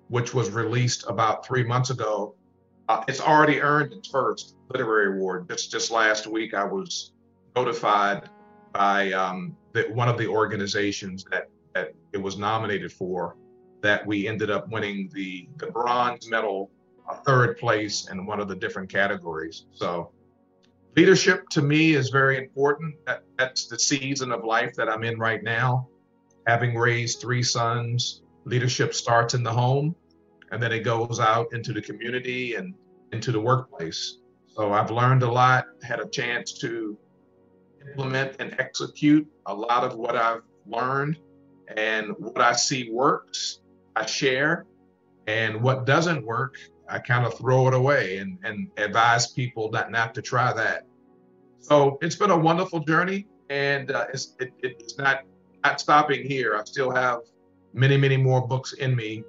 which 0.08 0.34
was 0.34 0.50
released 0.50 1.04
about 1.08 1.46
three 1.46 1.64
months 1.64 1.90
ago, 1.90 2.34
uh, 2.88 3.02
it's 3.08 3.20
already 3.20 3.60
earned 3.60 3.92
its 3.92 4.08
first 4.08 4.56
literary 4.68 5.16
award. 5.16 5.48
Just 5.48 5.70
just 5.70 5.90
last 5.90 6.26
week, 6.26 6.52
I 6.52 6.64
was 6.64 7.12
notified 7.56 8.28
by 8.72 9.12
um, 9.12 9.56
the, 9.72 9.84
one 9.92 10.08
of 10.08 10.18
the 10.18 10.26
organizations 10.26 11.24
that, 11.30 11.48
that 11.74 11.94
it 12.12 12.18
was 12.18 12.36
nominated 12.36 12.92
for 12.92 13.36
that 13.80 14.06
we 14.06 14.28
ended 14.28 14.50
up 14.50 14.68
winning 14.68 15.10
the 15.14 15.48
the 15.56 15.66
bronze 15.68 16.28
medal, 16.28 16.70
uh, 17.08 17.14
third 17.14 17.56
place 17.56 18.08
in 18.10 18.26
one 18.26 18.40
of 18.40 18.48
the 18.48 18.56
different 18.56 18.90
categories. 18.90 19.64
So 19.72 20.12
leadership 20.96 21.48
to 21.50 21.62
me 21.62 21.94
is 21.94 22.10
very 22.10 22.38
important. 22.38 22.94
That, 23.06 23.22
that's 23.38 23.66
the 23.66 23.78
season 23.78 24.32
of 24.32 24.44
life 24.44 24.74
that 24.76 24.88
I'm 24.88 25.04
in 25.04 25.18
right 25.18 25.42
now. 25.42 25.88
Having 26.46 26.76
raised 26.76 27.20
three 27.20 27.42
sons, 27.42 28.22
leadership 28.44 28.94
starts 28.94 29.34
in 29.34 29.42
the 29.42 29.52
home 29.52 29.94
and 30.50 30.62
then 30.62 30.72
it 30.72 30.80
goes 30.80 31.18
out 31.18 31.52
into 31.52 31.72
the 31.72 31.82
community 31.82 32.54
and 32.54 32.74
into 33.12 33.32
the 33.32 33.40
workplace. 33.40 34.18
So 34.46 34.72
I've 34.72 34.90
learned 34.90 35.22
a 35.22 35.30
lot, 35.30 35.66
had 35.82 36.00
a 36.00 36.08
chance 36.08 36.52
to 36.60 36.96
implement 37.88 38.36
and 38.38 38.54
execute 38.60 39.26
a 39.46 39.54
lot 39.54 39.82
of 39.84 39.96
what 39.96 40.16
I've 40.16 40.42
learned 40.66 41.18
and 41.76 42.12
what 42.18 42.40
I 42.40 42.52
see 42.52 42.90
works, 42.90 43.60
I 43.96 44.06
share, 44.06 44.66
and 45.26 45.60
what 45.60 45.86
doesn't 45.86 46.24
work, 46.24 46.56
I 46.94 47.00
kind 47.00 47.26
of 47.26 47.36
throw 47.36 47.66
it 47.66 47.74
away 47.74 48.18
and, 48.18 48.38
and 48.44 48.70
advise 48.76 49.26
people 49.26 49.68
not, 49.72 49.90
not 49.90 50.14
to 50.14 50.22
try 50.22 50.52
that. 50.52 50.86
So 51.58 51.98
it's 52.00 52.14
been 52.14 52.30
a 52.30 52.38
wonderful 52.38 52.80
journey, 52.80 53.26
and 53.50 53.90
uh, 53.90 54.06
it's, 54.12 54.36
it, 54.38 54.52
it's 54.62 54.96
not 54.96 55.22
not 55.64 55.80
stopping 55.80 56.24
here. 56.24 56.54
I 56.56 56.62
still 56.64 56.90
have 56.90 57.20
many, 57.72 57.96
many 57.96 58.16
more 58.16 58.46
books 58.46 58.74
in 58.74 58.94
me 58.94 59.24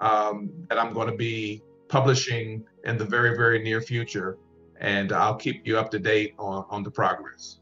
um, 0.00 0.50
that 0.68 0.78
I'm 0.78 0.92
going 0.92 1.08
to 1.08 1.16
be 1.16 1.62
publishing 1.88 2.64
in 2.84 2.98
the 2.98 3.04
very, 3.04 3.36
very 3.36 3.62
near 3.62 3.80
future, 3.80 4.38
and 4.80 5.12
I'll 5.12 5.36
keep 5.36 5.66
you 5.66 5.78
up 5.78 5.90
to 5.92 5.98
date 5.98 6.34
on, 6.38 6.64
on 6.70 6.82
the 6.82 6.90
progress. 6.90 7.60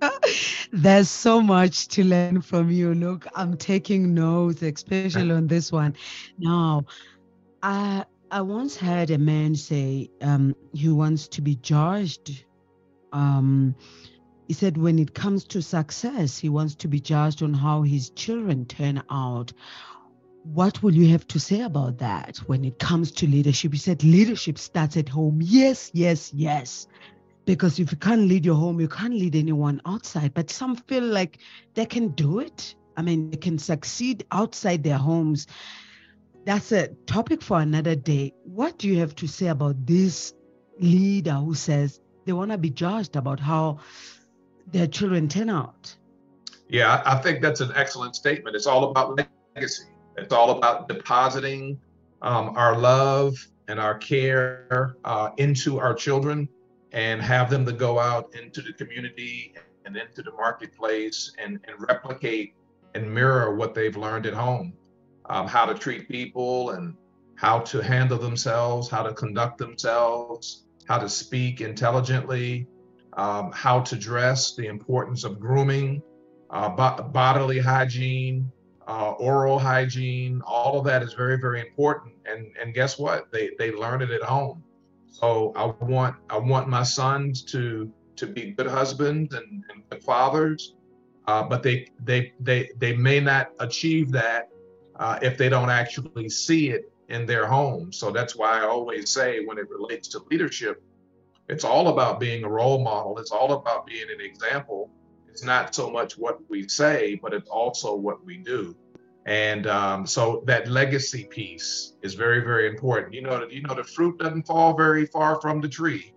There's 0.72 1.10
so 1.10 1.40
much 1.40 1.88
to 1.88 2.02
learn 2.02 2.40
from 2.40 2.70
you. 2.70 2.94
Look, 2.94 3.26
I'm 3.36 3.56
taking 3.56 4.14
notes, 4.14 4.62
especially 4.62 5.30
on 5.38 5.46
this 5.46 5.70
one. 5.70 5.94
Now, 6.38 6.86
I 7.62 8.04
I 8.30 8.40
once 8.40 8.76
heard 8.76 9.10
a 9.10 9.18
man 9.18 9.54
say 9.54 10.10
um, 10.20 10.56
he 10.72 10.88
wants 10.88 11.28
to 11.28 11.42
be 11.42 11.54
judged. 11.54 12.44
Um, 13.12 13.76
he 14.48 14.54
said 14.54 14.76
when 14.76 14.98
it 14.98 15.14
comes 15.14 15.44
to 15.44 15.62
success, 15.62 16.36
he 16.36 16.48
wants 16.48 16.74
to 16.76 16.88
be 16.88 16.98
judged 16.98 17.42
on 17.42 17.54
how 17.54 17.82
his 17.82 18.10
children 18.10 18.66
turn 18.66 19.02
out. 19.10 19.52
What 20.42 20.82
will 20.82 20.94
you 20.94 21.08
have 21.10 21.26
to 21.28 21.40
say 21.40 21.60
about 21.60 21.98
that 21.98 22.38
when 22.46 22.64
it 22.64 22.78
comes 22.80 23.12
to 23.12 23.26
leadership? 23.26 23.72
He 23.72 23.78
said 23.78 24.02
leadership 24.02 24.58
starts 24.58 24.96
at 24.96 25.08
home. 25.08 25.38
Yes, 25.40 25.90
yes, 25.94 26.32
yes. 26.34 26.88
Because 27.44 27.78
if 27.78 27.92
you 27.92 27.98
can't 27.98 28.22
lead 28.22 28.44
your 28.44 28.56
home, 28.56 28.80
you 28.80 28.88
can't 28.88 29.14
lead 29.14 29.36
anyone 29.36 29.80
outside. 29.86 30.34
But 30.34 30.50
some 30.50 30.74
feel 30.74 31.04
like 31.04 31.38
they 31.74 31.86
can 31.86 32.08
do 32.08 32.40
it. 32.40 32.74
I 32.96 33.02
mean, 33.02 33.30
they 33.30 33.36
can 33.36 33.58
succeed 33.58 34.24
outside 34.32 34.82
their 34.82 34.98
homes 34.98 35.46
that's 36.46 36.70
a 36.70 36.88
topic 37.06 37.42
for 37.42 37.60
another 37.60 37.96
day. 37.96 38.32
What 38.44 38.78
do 38.78 38.86
you 38.86 38.98
have 39.00 39.16
to 39.16 39.26
say 39.26 39.48
about 39.48 39.84
this 39.84 40.32
leader 40.78 41.32
who 41.32 41.54
says 41.54 42.00
they 42.24 42.32
want 42.32 42.52
to 42.52 42.58
be 42.58 42.70
judged 42.70 43.16
about 43.16 43.40
how 43.40 43.80
their 44.68 44.86
children 44.86 45.28
turn 45.28 45.50
out? 45.50 45.94
Yeah, 46.68 47.02
I 47.04 47.16
think 47.16 47.42
that's 47.42 47.60
an 47.60 47.72
excellent 47.74 48.14
statement. 48.14 48.54
It's 48.54 48.66
all 48.66 48.90
about 48.90 49.20
legacy. 49.56 49.86
It's 50.16 50.32
all 50.32 50.52
about 50.52 50.88
depositing 50.88 51.80
um, 52.22 52.56
our 52.56 52.78
love 52.78 53.34
and 53.66 53.80
our 53.80 53.98
care 53.98 54.96
uh, 55.04 55.30
into 55.38 55.80
our 55.80 55.94
children 55.94 56.48
and 56.92 57.20
have 57.20 57.50
them 57.50 57.66
to 57.66 57.72
go 57.72 57.98
out 57.98 58.34
into 58.36 58.62
the 58.62 58.72
community 58.72 59.52
and 59.84 59.96
into 59.96 60.22
the 60.22 60.32
marketplace 60.32 61.32
and, 61.42 61.58
and 61.66 61.88
replicate 61.88 62.54
and 62.94 63.12
mirror 63.12 63.56
what 63.56 63.74
they've 63.74 63.96
learned 63.96 64.26
at 64.26 64.34
home 64.34 64.72
um, 65.28 65.46
how 65.46 65.66
to 65.66 65.74
treat 65.74 66.08
people 66.08 66.70
and 66.70 66.94
how 67.36 67.60
to 67.60 67.80
handle 67.82 68.18
themselves, 68.18 68.88
how 68.88 69.02
to 69.02 69.12
conduct 69.12 69.58
themselves, 69.58 70.64
how 70.88 70.98
to 70.98 71.08
speak 71.08 71.60
intelligently, 71.60 72.66
um, 73.16 73.50
how 73.52 73.80
to 73.80 73.96
dress, 73.96 74.54
the 74.54 74.66
importance 74.66 75.24
of 75.24 75.38
grooming, 75.40 76.02
uh, 76.50 76.68
bo- 76.68 77.02
bodily 77.12 77.58
hygiene, 77.58 78.50
uh, 78.86 79.12
oral 79.12 79.58
hygiene. 79.58 80.40
All 80.46 80.78
of 80.78 80.84
that 80.84 81.02
is 81.02 81.12
very, 81.14 81.38
very 81.38 81.60
important. 81.60 82.14
And 82.24 82.46
and 82.60 82.72
guess 82.72 82.98
what? 82.98 83.30
They 83.32 83.50
they 83.58 83.72
learn 83.72 84.02
it 84.02 84.10
at 84.10 84.22
home. 84.22 84.62
So 85.10 85.52
I 85.56 85.66
want 85.84 86.16
I 86.30 86.38
want 86.38 86.68
my 86.68 86.82
sons 86.82 87.42
to 87.44 87.90
to 88.16 88.26
be 88.26 88.52
good 88.52 88.66
husbands 88.66 89.34
and, 89.34 89.64
and 89.70 89.82
good 89.90 90.02
fathers, 90.02 90.74
uh, 91.26 91.42
but 91.42 91.62
they 91.62 91.88
they 92.04 92.32
they 92.40 92.70
they 92.78 92.94
may 92.94 93.20
not 93.20 93.50
achieve 93.58 94.12
that 94.12 94.48
uh, 94.98 95.18
if 95.22 95.36
they 95.38 95.48
don't 95.48 95.70
actually 95.70 96.28
see 96.28 96.70
it 96.70 96.92
in 97.08 97.26
their 97.26 97.46
home. 97.46 97.92
So 97.92 98.10
that's 98.10 98.36
why 98.36 98.60
I 98.60 98.64
always 98.64 99.10
say 99.10 99.44
when 99.44 99.58
it 99.58 99.68
relates 99.70 100.08
to 100.08 100.24
leadership, 100.30 100.82
it's 101.48 101.64
all 101.64 101.88
about 101.88 102.18
being 102.18 102.44
a 102.44 102.48
role 102.48 102.82
model. 102.82 103.18
It's 103.18 103.30
all 103.30 103.52
about 103.52 103.86
being 103.86 104.06
an 104.12 104.20
example. 104.20 104.90
It's 105.28 105.44
not 105.44 105.74
so 105.74 105.90
much 105.90 106.18
what 106.18 106.38
we 106.48 106.68
say, 106.68 107.20
but 107.22 107.32
it's 107.32 107.48
also 107.48 107.94
what 107.94 108.24
we 108.24 108.38
do. 108.38 108.74
And 109.26 109.66
um, 109.66 110.06
so 110.06 110.42
that 110.46 110.68
legacy 110.68 111.24
piece 111.24 111.94
is 112.02 112.14
very, 112.14 112.40
very 112.40 112.68
important. 112.68 113.12
You 113.12 113.22
know, 113.22 113.46
you 113.48 113.62
know, 113.62 113.74
the 113.74 113.84
fruit 113.84 114.18
doesn't 114.18 114.46
fall 114.46 114.76
very 114.76 115.04
far 115.06 115.40
from 115.40 115.60
the 115.60 115.68
tree, 115.68 116.12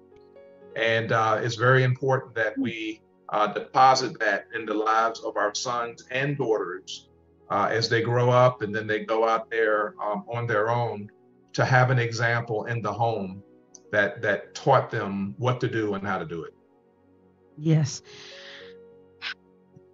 and 0.75 1.11
uh, 1.11 1.39
it's 1.41 1.55
very 1.55 1.83
important 1.83 2.35
that 2.35 2.55
we 2.55 3.01
uh, 3.29 3.47
deposit 3.47 4.19
that 4.19 4.45
in 4.53 4.65
the 4.65 4.75
lives 4.75 5.21
of 5.21 5.37
our 5.37 5.55
sons 5.55 6.05
and 6.11 6.37
daughters 6.37 7.08
uh, 7.49 7.67
as 7.71 7.89
they 7.89 8.01
grow 8.01 8.29
up, 8.29 8.61
and 8.61 8.73
then 8.73 8.87
they 8.87 9.05
go 9.05 9.27
out 9.27 9.49
there 9.49 9.95
um, 10.03 10.23
on 10.31 10.47
their 10.47 10.69
own 10.69 11.09
to 11.53 11.65
have 11.65 11.89
an 11.89 11.99
example 11.99 12.65
in 12.65 12.81
the 12.81 12.91
home 12.91 13.43
that 13.91 14.21
that 14.21 14.53
taught 14.53 14.89
them 14.91 15.33
what 15.37 15.59
to 15.59 15.67
do 15.67 15.95
and 15.95 16.05
how 16.05 16.19
to 16.19 16.25
do 16.25 16.43
it. 16.43 16.53
Yes 17.57 18.01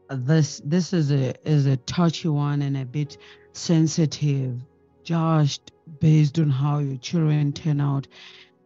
this 0.09 0.61
this 0.65 0.93
is 0.93 1.11
a 1.11 1.33
is 1.47 1.65
a 1.65 1.77
touchy 1.77 2.27
one 2.27 2.61
and 2.61 2.77
a 2.77 2.85
bit 2.85 3.17
sensitive, 3.53 4.59
just 5.03 5.71
based 5.99 6.39
on 6.39 6.49
how 6.49 6.79
your 6.79 6.97
children 6.97 7.53
turn 7.53 7.81
out. 7.81 8.07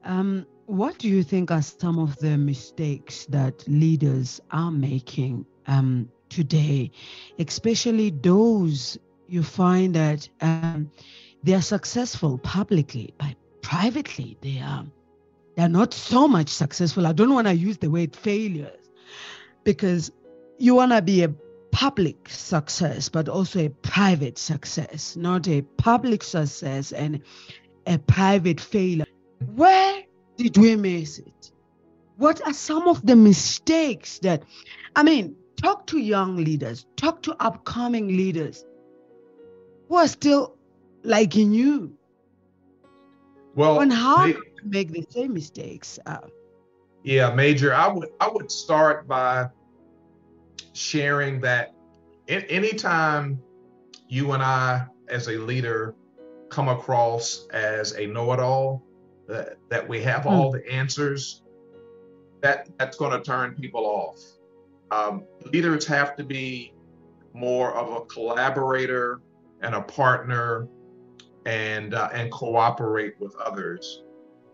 Um, 0.03 0.45
what 0.65 0.97
do 0.99 1.07
you 1.07 1.23
think 1.23 1.51
are 1.51 1.61
some 1.61 1.97
of 1.97 2.17
the 2.17 2.37
mistakes 2.37 3.25
that 3.27 3.67
leaders 3.67 4.39
are 4.51 4.71
making 4.71 5.45
um, 5.67 6.09
today, 6.29 6.91
especially 7.37 8.11
those 8.11 8.97
you 9.27 9.43
find 9.43 9.95
that 9.95 10.27
um, 10.41 10.91
they 11.43 11.53
are 11.53 11.61
successful 11.61 12.37
publicly, 12.39 13.13
but 13.17 13.35
privately 13.61 14.37
they 14.41 14.59
are 14.59 14.85
they 15.55 15.63
are 15.63 15.69
not 15.69 15.93
so 15.93 16.27
much 16.27 16.49
successful. 16.49 17.05
I 17.05 17.11
don't 17.11 17.33
want 17.33 17.47
to 17.47 17.53
use 17.53 17.77
the 17.77 17.89
word 17.89 18.15
failures 18.15 18.89
because 19.63 20.11
you 20.57 20.75
want 20.75 20.91
to 20.91 21.01
be 21.01 21.23
a 21.23 21.33
public 21.71 22.29
success, 22.29 23.09
but 23.09 23.29
also 23.29 23.65
a 23.65 23.69
private 23.69 24.37
success, 24.37 25.15
not 25.15 25.47
a 25.47 25.61
public 25.77 26.23
success 26.23 26.91
and 26.91 27.21
a 27.85 27.97
private 27.97 28.59
failure. 28.59 29.05
Where 29.55 30.03
did 30.37 30.57
we 30.57 30.75
miss 30.75 31.19
it? 31.19 31.51
What 32.17 32.45
are 32.45 32.53
some 32.53 32.87
of 32.87 33.05
the 33.05 33.15
mistakes 33.15 34.19
that, 34.19 34.43
I 34.95 35.03
mean, 35.03 35.35
talk 35.61 35.85
to 35.87 35.97
young 35.99 36.37
leaders, 36.37 36.85
talk 36.95 37.21
to 37.23 37.35
upcoming 37.39 38.07
leaders 38.07 38.65
who 39.87 39.95
are 39.95 40.07
still 40.07 40.57
liking 41.03 41.51
you. 41.51 41.95
Well, 43.55 43.79
on 43.79 43.89
how 43.89 44.27
they, 44.27 44.33
to 44.33 44.41
make 44.63 44.91
the 44.91 45.05
same 45.09 45.33
mistakes. 45.33 45.99
Uh, 46.05 46.19
yeah, 47.03 47.33
Major, 47.33 47.73
I 47.73 47.87
would 47.87 48.09
I 48.19 48.29
would 48.29 48.51
start 48.51 49.07
by 49.07 49.49
sharing 50.73 51.41
that 51.41 51.73
anytime 52.27 53.41
you 54.07 54.31
and 54.33 54.43
I, 54.43 54.85
as 55.09 55.27
a 55.27 55.37
leader, 55.37 55.95
come 56.49 56.69
across 56.69 57.47
as 57.51 57.93
a 57.93 58.05
know-it-all, 58.07 58.83
that, 59.27 59.57
that 59.69 59.87
we 59.87 60.01
have 60.01 60.25
all 60.25 60.51
the 60.51 60.67
answers, 60.71 61.43
that 62.41 62.69
that's 62.77 62.97
going 62.97 63.11
to 63.11 63.21
turn 63.23 63.55
people 63.55 63.85
off. 63.85 64.19
Um, 64.91 65.25
leaders 65.51 65.85
have 65.87 66.15
to 66.17 66.23
be 66.23 66.73
more 67.33 67.73
of 67.73 68.01
a 68.01 68.05
collaborator 68.05 69.21
and 69.61 69.75
a 69.75 69.81
partner, 69.81 70.67
and 71.45 71.93
uh, 71.93 72.09
and 72.13 72.31
cooperate 72.31 73.19
with 73.19 73.35
others. 73.37 74.03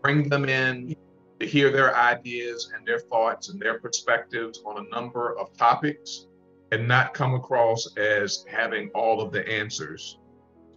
Bring 0.02 0.28
them 0.28 0.44
in 0.48 0.94
to 1.40 1.46
hear 1.46 1.70
their 1.70 1.94
ideas 1.96 2.72
and 2.74 2.86
their 2.86 2.98
thoughts 2.98 3.48
and 3.48 3.60
their 3.60 3.78
perspectives 3.78 4.62
on 4.64 4.84
a 4.84 4.88
number 4.88 5.38
of 5.38 5.54
topics 5.56 6.26
and 6.72 6.88
not 6.88 7.14
come 7.14 7.34
across 7.34 7.86
as 7.96 8.44
having 8.48 8.88
all 8.94 9.20
of 9.20 9.32
the 9.32 9.46
answers. 9.48 10.18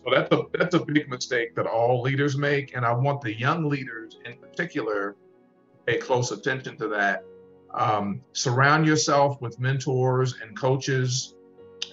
So 0.03 0.13
that's 0.13 0.31
a 0.31 0.43
that's 0.53 0.75
a 0.75 0.85
big 0.85 1.09
mistake 1.09 1.55
that 1.55 1.65
all 1.65 2.01
leaders 2.01 2.37
make, 2.37 2.75
and 2.75 2.85
I 2.85 2.93
want 2.93 3.21
the 3.21 3.37
young 3.37 3.69
leaders 3.69 4.17
in 4.25 4.37
particular 4.37 5.15
pay 5.85 5.97
close 5.97 6.31
attention 6.31 6.77
to 6.77 6.87
that. 6.89 7.23
Um, 7.73 8.21
surround 8.33 8.85
yourself 8.85 9.39
with 9.41 9.59
mentors 9.59 10.35
and 10.41 10.57
coaches 10.57 11.35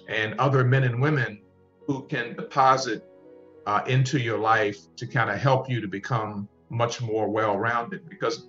and 0.09 0.39
other 0.39 0.65
men 0.65 0.85
and 0.85 1.01
women 1.01 1.41
who 1.87 2.03
can 2.07 2.35
deposit 2.35 3.05
uh, 3.67 3.83
into 3.87 4.19
your 4.19 4.39
life 4.39 4.79
to 4.97 5.07
kind 5.07 5.31
of 5.31 5.39
help 5.39 5.69
you 5.69 5.81
to 5.81 5.89
become 5.89 6.49
much 6.71 7.01
more 7.01 7.29
well-rounded. 7.29 8.09
Because 8.09 8.49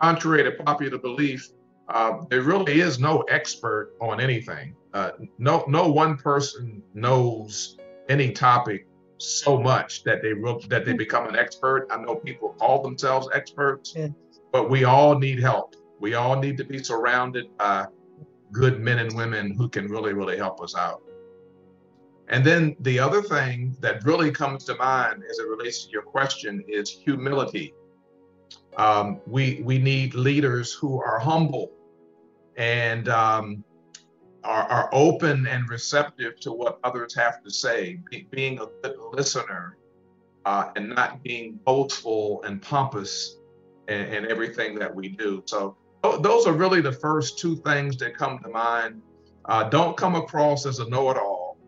contrary 0.00 0.44
to 0.44 0.52
popular 0.52 0.98
belief, 0.98 1.48
uh, 1.88 2.24
there 2.28 2.42
really 2.42 2.80
is 2.80 2.98
no 2.98 3.20
expert 3.22 3.94
on 4.00 4.20
anything. 4.20 4.76
Uh, 4.94 5.10
no, 5.38 5.64
no 5.66 5.90
one 5.90 6.16
person 6.16 6.82
knows 6.94 7.76
any 8.08 8.32
topic 8.32 8.86
so 9.18 9.60
much 9.60 10.02
that 10.04 10.22
they 10.22 10.32
re- 10.32 10.64
that 10.68 10.84
they 10.84 10.92
become 10.92 11.28
an 11.28 11.36
expert. 11.36 11.86
I 11.90 11.98
know 11.98 12.16
people 12.16 12.50
call 12.58 12.82
themselves 12.82 13.28
experts, 13.34 13.92
yeah. 13.94 14.08
but 14.52 14.70
we 14.70 14.84
all 14.84 15.18
need 15.18 15.40
help. 15.40 15.76
We 16.00 16.14
all 16.14 16.40
need 16.40 16.56
to 16.56 16.64
be 16.64 16.82
surrounded 16.82 17.56
by 17.56 17.86
good 18.52 18.80
men 18.80 18.98
and 18.98 19.14
women 19.14 19.54
who 19.54 19.68
can 19.68 19.86
really, 19.86 20.12
really 20.12 20.36
help 20.36 20.60
us 20.60 20.74
out. 20.74 21.02
And 22.28 22.44
then 22.44 22.76
the 22.80 22.98
other 22.98 23.22
thing 23.22 23.76
that 23.80 24.04
really 24.04 24.30
comes 24.30 24.64
to 24.64 24.76
mind 24.76 25.22
as 25.28 25.38
it 25.38 25.46
relates 25.48 25.84
to 25.84 25.90
your 25.90 26.02
question 26.02 26.64
is 26.66 26.88
humility. 26.88 27.74
Um, 28.76 29.20
we 29.26 29.62
we 29.64 29.78
need 29.78 30.14
leaders 30.14 30.72
who 30.72 31.02
are 31.02 31.18
humble 31.18 31.72
and 32.56 33.08
um, 33.08 33.64
are, 34.44 34.62
are, 34.64 34.88
open 34.92 35.46
and 35.46 35.68
receptive 35.68 36.38
to 36.40 36.52
what 36.52 36.78
others 36.84 37.14
have 37.14 37.42
to 37.42 37.50
say, 37.50 37.98
be, 38.10 38.26
being 38.30 38.60
a 38.60 38.66
good 38.82 38.96
listener 39.12 39.76
uh, 40.44 40.70
and 40.76 40.90
not 40.90 41.22
being 41.22 41.58
boastful 41.64 42.42
and 42.44 42.62
pompous 42.62 43.36
in, 43.88 44.00
in, 44.00 44.30
everything 44.30 44.78
that 44.78 44.94
we 44.94 45.08
do. 45.08 45.42
So 45.46 45.76
those 46.02 46.46
are 46.46 46.52
really 46.52 46.80
the 46.80 46.92
first 46.92 47.38
two 47.38 47.56
things 47.56 47.96
that 47.98 48.16
come 48.16 48.38
to 48.40 48.48
mind. 48.48 49.02
Uh, 49.44 49.68
don't 49.68 49.96
come 49.96 50.14
across 50.14 50.66
as 50.66 50.78
a 50.78 50.88
know-it-all, 50.88 51.58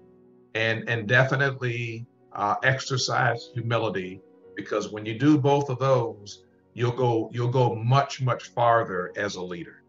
and 0.55 0.89
and 0.89 1.09
definitely 1.09 2.07
uh, 2.33 2.55
exercise 2.63 3.51
humility 3.55 4.21
because 4.57 4.91
when 4.91 5.07
you 5.07 5.19
do 5.19 5.39
both 5.39 5.69
of 5.69 5.79
those, 5.79 6.45
you'll 6.75 6.93
go 6.93 7.31
you'll 7.33 7.51
go 7.51 7.75
much 7.75 8.23
much 8.23 8.49
farther 8.49 9.13
as 9.17 9.37
a 9.37 9.43
leader. 9.43 9.83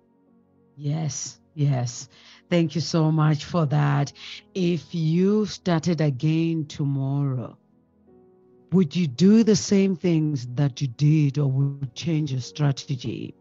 Yes, 0.76 1.40
yes. 1.54 2.10
Thank 2.50 2.76
you 2.76 2.82
so 2.82 3.12
much 3.12 3.46
for 3.46 3.66
that. 3.68 4.12
If 4.54 4.94
you 4.94 5.46
started 5.46 6.02
again 6.02 6.66
tomorrow, 6.66 7.58
would 8.72 8.96
you 8.96 9.08
do 9.08 9.44
the 9.44 9.56
same 9.56 9.96
things 9.96 10.48
that 10.56 10.82
you 10.82 10.88
did 10.88 11.38
or 11.38 11.50
would 11.50 11.80
you 11.82 11.90
change 11.94 12.32
your 12.32 12.42
strategy? 12.42 13.36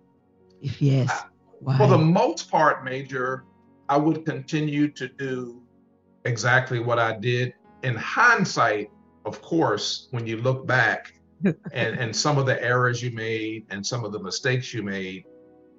If 0.62 0.80
yes, 0.80 1.24
why? 1.60 1.76
For 1.76 1.86
the 1.86 1.98
most 1.98 2.50
part, 2.50 2.84
Major, 2.84 3.44
I 3.88 3.96
would 3.96 4.24
continue 4.24 4.88
to 4.92 5.08
do 5.08 5.62
exactly 6.24 6.78
what 6.78 6.98
I 6.98 7.16
did. 7.18 7.54
In 7.82 7.96
hindsight, 7.96 8.90
of 9.24 9.42
course, 9.42 10.08
when 10.10 10.26
you 10.26 10.38
look 10.38 10.66
back 10.66 11.12
and, 11.44 11.54
and 11.72 12.14
some 12.14 12.38
of 12.38 12.46
the 12.46 12.62
errors 12.62 13.02
you 13.02 13.10
made 13.10 13.66
and 13.70 13.84
some 13.84 14.04
of 14.04 14.12
the 14.12 14.20
mistakes 14.20 14.72
you 14.72 14.82
made, 14.82 15.24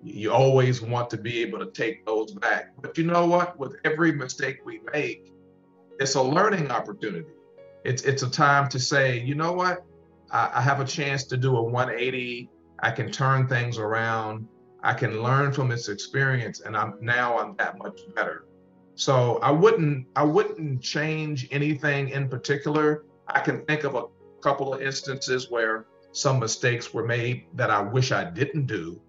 you 0.03 0.31
always 0.33 0.81
want 0.81 1.09
to 1.11 1.17
be 1.17 1.41
able 1.41 1.59
to 1.59 1.71
take 1.71 2.05
those 2.05 2.33
back. 2.33 2.73
But 2.81 2.97
you 2.97 3.05
know 3.05 3.25
what? 3.25 3.57
With 3.57 3.77
every 3.85 4.11
mistake 4.11 4.57
we 4.65 4.81
make, 4.91 5.31
it's 5.99 6.15
a 6.15 6.21
learning 6.21 6.71
opportunity. 6.71 7.31
It's 7.85 8.03
it's 8.03 8.23
a 8.23 8.29
time 8.29 8.67
to 8.69 8.79
say, 8.79 9.19
you 9.19 9.35
know 9.35 9.53
what? 9.53 9.85
I, 10.31 10.51
I 10.55 10.61
have 10.61 10.81
a 10.81 10.85
chance 10.85 11.23
to 11.25 11.37
do 11.37 11.55
a 11.55 11.63
180. 11.63 12.49
I 12.79 12.91
can 12.91 13.11
turn 13.11 13.47
things 13.47 13.77
around. 13.77 14.47
I 14.83 14.93
can 14.93 15.23
learn 15.23 15.53
from 15.53 15.69
this 15.69 15.87
experience, 15.87 16.59
and 16.59 16.75
I'm 16.75 16.95
now 16.99 17.39
I'm 17.39 17.55
that 17.55 17.77
much 17.77 18.01
better. 18.15 18.45
So 18.95 19.39
I 19.41 19.49
wouldn't 19.49 20.07
I 20.15 20.23
wouldn't 20.23 20.81
change 20.81 21.47
anything 21.51 22.09
in 22.09 22.27
particular. 22.27 23.05
I 23.27 23.39
can 23.39 23.65
think 23.65 23.85
of 23.85 23.95
a 23.95 24.05
couple 24.41 24.73
of 24.73 24.81
instances 24.81 25.49
where 25.49 25.85
some 26.11 26.39
mistakes 26.39 26.93
were 26.93 27.05
made 27.05 27.45
that 27.55 27.71
I 27.71 27.81
wish 27.81 28.11
I 28.11 28.25
didn't 28.25 28.67
do. 28.67 29.01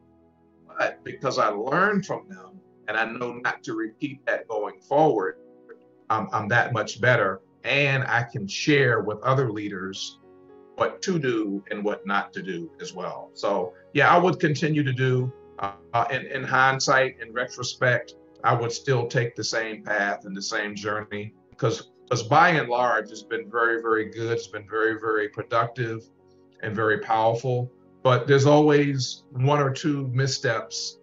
But 0.78 1.02
because 1.04 1.38
I 1.38 1.48
learned 1.48 2.06
from 2.06 2.28
them 2.28 2.60
and 2.88 2.96
I 2.96 3.04
know 3.04 3.34
not 3.34 3.62
to 3.64 3.74
repeat 3.74 4.24
that 4.26 4.48
going 4.48 4.80
forward, 4.80 5.36
I'm, 6.08 6.28
I'm 6.32 6.48
that 6.48 6.72
much 6.72 7.00
better. 7.00 7.40
And 7.64 8.04
I 8.04 8.22
can 8.22 8.46
share 8.46 9.00
with 9.00 9.20
other 9.22 9.50
leaders 9.50 10.18
what 10.76 11.02
to 11.02 11.18
do 11.18 11.62
and 11.70 11.84
what 11.84 12.06
not 12.06 12.32
to 12.34 12.42
do 12.42 12.70
as 12.80 12.92
well. 12.92 13.30
So, 13.34 13.74
yeah, 13.92 14.14
I 14.14 14.18
would 14.18 14.40
continue 14.40 14.82
to 14.82 14.92
do. 14.92 15.32
Uh, 15.58 16.04
in, 16.10 16.26
in 16.26 16.42
hindsight, 16.42 17.16
in 17.20 17.32
retrospect, 17.32 18.14
I 18.42 18.54
would 18.54 18.72
still 18.72 19.06
take 19.06 19.36
the 19.36 19.44
same 19.44 19.82
path 19.82 20.24
and 20.24 20.36
the 20.36 20.42
same 20.42 20.74
journey 20.74 21.32
because 21.50 21.90
because 22.04 22.22
by 22.22 22.50
and 22.50 22.68
large, 22.68 23.10
it's 23.10 23.22
been 23.22 23.50
very, 23.50 23.80
very 23.80 24.10
good. 24.10 24.32
It's 24.32 24.46
been 24.46 24.68
very, 24.68 25.00
very 25.00 25.28
productive 25.28 26.02
and 26.62 26.76
very 26.76 26.98
powerful. 26.98 27.72
But 28.02 28.26
there's 28.26 28.44
always 28.44 29.24
one 29.30 29.58
or 29.58 29.72
two 29.72 30.08
missteps 30.08 30.98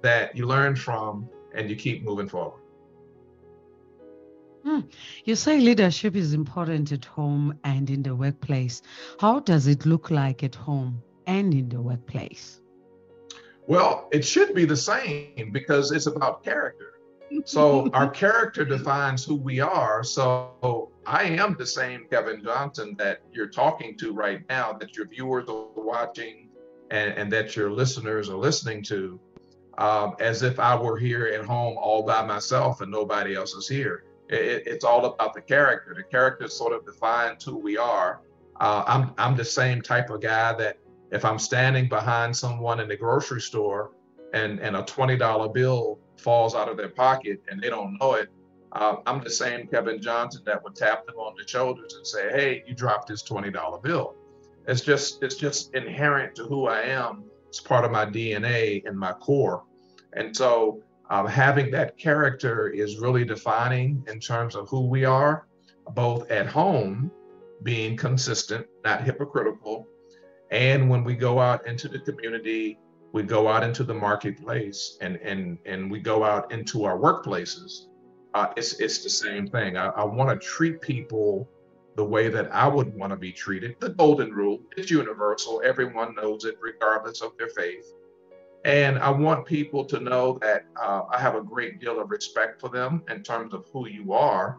that 0.00 0.34
you 0.34 0.46
learn 0.46 0.74
from 0.74 1.28
and 1.54 1.68
you 1.68 1.76
keep 1.76 2.04
moving 2.04 2.28
forward. 2.28 2.62
Hmm. 4.64 4.80
You 5.24 5.36
say 5.36 5.60
leadership 5.60 6.16
is 6.16 6.32
important 6.32 6.90
at 6.90 7.04
home 7.04 7.58
and 7.62 7.88
in 7.90 8.02
the 8.02 8.16
workplace. 8.16 8.82
How 9.20 9.40
does 9.40 9.66
it 9.66 9.84
look 9.84 10.10
like 10.10 10.42
at 10.42 10.54
home 10.54 11.02
and 11.26 11.52
in 11.52 11.68
the 11.68 11.80
workplace? 11.80 12.62
Well, 13.66 14.08
it 14.12 14.24
should 14.24 14.54
be 14.54 14.64
the 14.64 14.76
same 14.76 15.50
because 15.52 15.90
it's 15.90 16.06
about 16.06 16.44
character. 16.44 16.94
So 17.44 17.90
our 17.94 18.08
character 18.08 18.64
defines 18.64 19.24
who 19.24 19.36
we 19.36 19.60
are. 19.60 20.04
So 20.04 20.90
I 21.06 21.24
am 21.24 21.56
the 21.58 21.66
same 21.66 22.06
Kevin 22.08 22.42
Johnson 22.42 22.94
that 22.98 23.22
you're 23.32 23.48
talking 23.48 23.96
to 23.98 24.12
right 24.12 24.42
now, 24.48 24.72
that 24.74 24.96
your 24.96 25.08
viewers 25.08 25.48
are 25.48 25.66
watching 25.74 26.48
and, 26.90 27.12
and 27.14 27.32
that 27.32 27.56
your 27.56 27.70
listeners 27.70 28.28
are 28.28 28.36
listening 28.36 28.82
to, 28.84 29.20
um, 29.78 30.14
as 30.20 30.42
if 30.42 30.60
I 30.60 30.76
were 30.76 30.96
here 30.96 31.26
at 31.26 31.44
home 31.44 31.76
all 31.76 32.04
by 32.04 32.24
myself 32.24 32.80
and 32.80 32.90
nobody 32.90 33.34
else 33.34 33.52
is 33.54 33.68
here. 33.68 34.04
It, 34.28 34.66
it's 34.66 34.84
all 34.84 35.04
about 35.04 35.34
the 35.34 35.40
character. 35.40 35.94
The 35.94 36.04
character 36.04 36.48
sort 36.48 36.72
of 36.72 36.84
defines 36.84 37.44
who 37.44 37.58
we 37.58 37.76
are. 37.76 38.20
Uh, 38.58 38.82
I'm 38.86 39.12
I'm 39.18 39.36
the 39.36 39.44
same 39.44 39.82
type 39.82 40.08
of 40.08 40.22
guy 40.22 40.52
that 40.54 40.78
if 41.10 41.24
I'm 41.24 41.38
standing 41.38 41.88
behind 41.88 42.36
someone 42.36 42.80
in 42.80 42.88
the 42.88 42.96
grocery 42.96 43.40
store 43.40 43.92
and 44.32 44.58
and 44.60 44.76
a 44.76 44.82
twenty 44.82 45.16
dollar 45.16 45.48
bill 45.48 45.98
falls 46.16 46.54
out 46.54 46.68
of 46.68 46.76
their 46.76 46.88
pocket 46.88 47.42
and 47.48 47.62
they 47.62 47.70
don't 47.70 47.98
know 48.00 48.14
it, 48.14 48.28
uh, 48.72 48.96
I'm 49.06 49.22
the 49.22 49.30
same 49.30 49.66
Kevin 49.66 50.00
Johnson 50.00 50.42
that 50.46 50.62
would 50.64 50.74
tap 50.74 51.06
them 51.06 51.16
on 51.16 51.34
the 51.38 51.46
shoulders 51.46 51.94
and 51.94 52.06
say, 52.06 52.30
"Hey, 52.30 52.64
you 52.66 52.74
dropped 52.74 53.08
this 53.08 53.22
twenty 53.22 53.50
dollar 53.50 53.78
bill." 53.78 54.14
It's 54.66 54.80
just 54.80 55.22
it's 55.22 55.36
just 55.36 55.74
inherent 55.74 56.34
to 56.36 56.44
who 56.44 56.66
I 56.66 56.82
am. 56.82 57.24
It's 57.48 57.60
part 57.60 57.84
of 57.84 57.90
my 57.90 58.04
DNA 58.04 58.86
and 58.86 58.98
my 58.98 59.12
core, 59.12 59.64
and 60.14 60.36
so 60.36 60.82
um, 61.08 61.26
having 61.26 61.70
that 61.70 61.96
character 61.96 62.68
is 62.68 62.98
really 62.98 63.24
defining 63.24 64.04
in 64.08 64.18
terms 64.18 64.56
of 64.56 64.68
who 64.68 64.88
we 64.88 65.04
are, 65.04 65.46
both 65.94 66.28
at 66.30 66.46
home, 66.46 67.12
being 67.62 67.96
consistent, 67.96 68.66
not 68.84 69.04
hypocritical, 69.04 69.86
and 70.50 70.88
when 70.88 71.04
we 71.04 71.14
go 71.14 71.40
out 71.40 71.66
into 71.66 71.88
the 71.88 71.98
community, 71.98 72.78
we 73.12 73.22
go 73.22 73.48
out 73.48 73.62
into 73.62 73.82
the 73.84 73.94
marketplace, 73.94 74.98
and 75.00 75.16
and 75.16 75.58
and 75.66 75.90
we 75.90 76.00
go 76.00 76.24
out 76.24 76.52
into 76.52 76.84
our 76.84 76.98
workplaces. 76.98 77.86
Uh, 78.34 78.52
it's 78.56 78.74
it's 78.74 79.02
the 79.02 79.10
same 79.10 79.46
thing. 79.46 79.76
I, 79.76 79.88
I 79.88 80.04
want 80.04 80.28
to 80.28 80.46
treat 80.46 80.80
people 80.80 81.48
the 81.96 82.04
way 82.04 82.28
that 82.28 82.52
I 82.52 82.68
would 82.68 82.94
want 82.94 83.10
to 83.10 83.16
be 83.16 83.32
treated. 83.32 83.76
The 83.80 83.88
golden 83.88 84.32
rule 84.32 84.60
is 84.76 84.90
universal. 84.90 85.62
Everyone 85.64 86.14
knows 86.14 86.44
it, 86.44 86.56
regardless 86.60 87.22
of 87.22 87.32
their 87.38 87.48
faith. 87.48 87.90
And 88.66 88.98
I 88.98 89.10
want 89.10 89.46
people 89.46 89.84
to 89.86 90.00
know 90.00 90.38
that 90.42 90.66
uh, 90.80 91.04
I 91.10 91.18
have 91.18 91.36
a 91.36 91.40
great 91.40 91.80
deal 91.80 92.00
of 92.00 92.10
respect 92.10 92.60
for 92.60 92.68
them 92.68 93.02
in 93.08 93.22
terms 93.22 93.54
of 93.54 93.64
who 93.72 93.88
you 93.88 94.12
are. 94.12 94.58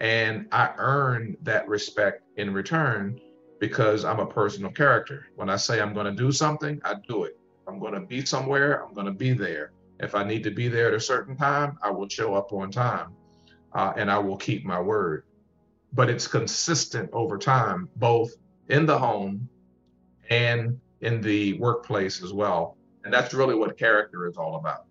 And 0.00 0.46
I 0.52 0.72
earn 0.76 1.36
that 1.42 1.66
respect 1.66 2.22
in 2.36 2.54
return 2.54 3.20
because 3.58 4.04
I'm 4.04 4.20
a 4.20 4.26
personal 4.26 4.70
character. 4.70 5.26
When 5.36 5.50
I 5.50 5.56
say 5.56 5.80
I'm 5.80 5.94
going 5.94 6.06
to 6.06 6.12
do 6.12 6.32
something, 6.32 6.80
I 6.84 6.94
do 7.08 7.24
it. 7.24 7.38
I'm 7.66 7.78
going 7.78 7.94
to 7.94 8.00
be 8.00 8.24
somewhere, 8.24 8.84
I'm 8.84 8.94
going 8.94 9.06
to 9.06 9.12
be 9.12 9.32
there. 9.32 9.72
If 10.00 10.14
I 10.14 10.24
need 10.24 10.42
to 10.44 10.50
be 10.50 10.68
there 10.68 10.88
at 10.88 10.94
a 10.94 11.00
certain 11.00 11.36
time, 11.36 11.78
I 11.82 11.90
will 11.90 12.08
show 12.08 12.34
up 12.34 12.52
on 12.52 12.70
time 12.70 13.14
uh, 13.74 13.92
and 13.96 14.10
I 14.10 14.18
will 14.18 14.36
keep 14.36 14.64
my 14.64 14.80
word. 14.80 15.24
But 15.92 16.08
it's 16.08 16.26
consistent 16.26 17.10
over 17.12 17.36
time, 17.38 17.88
both 17.96 18.32
in 18.68 18.86
the 18.86 18.98
home 18.98 19.48
and 20.30 20.80
in 21.00 21.20
the 21.20 21.54
workplace 21.54 22.22
as 22.22 22.32
well. 22.32 22.76
And 23.04 23.12
that's 23.12 23.34
really 23.34 23.54
what 23.54 23.76
character 23.78 24.26
is 24.26 24.36
all 24.36 24.56
about. 24.56 24.84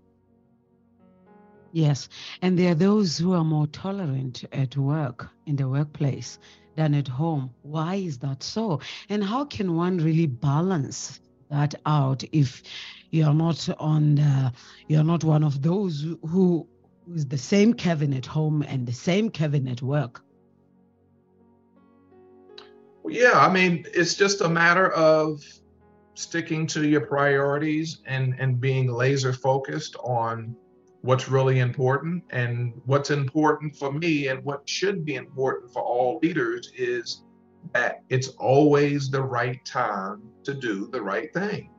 Yes. 1.72 2.10
And 2.42 2.58
there 2.58 2.72
are 2.72 2.76
those 2.76 3.18
who 3.18 3.34
are 3.34 3.44
more 3.44 3.68
tolerant 3.68 4.44
at 4.52 4.76
work, 4.78 5.30
in 5.46 5.56
the 5.56 5.68
workplace, 5.68 6.40
than 6.78 6.94
at 6.94 7.08
home. 7.08 7.54
Why 7.64 7.96
is 7.96 8.20
that 8.20 8.42
so? 8.42 8.80
And 9.10 9.22
how 9.22 9.44
can 9.44 9.76
one 9.76 9.98
really 9.98 10.28
balance 10.28 11.20
that 11.50 11.76
out 11.86 12.24
if 12.32 12.64
you're 13.10 13.34
not 13.34 13.68
on 13.80 14.16
the, 14.16 14.54
you're 14.88 15.04
not 15.04 15.24
one 15.24 15.44
of 15.44 15.62
those 15.62 16.06
who 16.26 16.68
is 17.14 17.26
the 17.26 17.38
same 17.38 17.74
Kevin 17.74 18.14
at 18.14 18.26
home 18.26 18.62
and 18.62 18.88
the 18.88 18.94
same 18.94 19.30
Kevin 19.30 19.68
at 19.68 19.82
work? 19.82 20.24
Yeah, 23.10 23.40
I 23.40 23.52
mean, 23.52 23.86
it's 23.94 24.16
just 24.16 24.42
a 24.42 24.50
matter 24.50 24.92
of 24.92 25.44
sticking 26.14 26.68
to 26.68 26.88
your 26.88 27.02
priorities 27.02 28.00
and 28.06 28.36
and 28.40 28.60
being 28.60 28.92
laser 28.92 29.32
focused 29.32 29.96
on 30.04 30.56
what's 31.02 31.30
really 31.30 31.60
important 31.60 32.24
and 32.32 32.74
what's 32.86 33.12
important 33.12 33.76
for 33.76 33.92
me 33.92 34.28
and 34.28 34.44
what 34.44 34.68
should 34.68 35.06
be 35.06 35.16
important 35.16 35.72
for 35.72 35.82
all 35.82 36.20
leaders 36.22 36.72
is 36.76 37.24
that 37.74 38.04
it's 38.10 38.30
always 38.40 39.10
the 39.10 39.22
right 39.22 39.64
time 39.66 40.22
to 40.44 40.54
do 40.54 40.88
the 40.88 41.02
right 41.02 41.34
thing. 41.34 41.70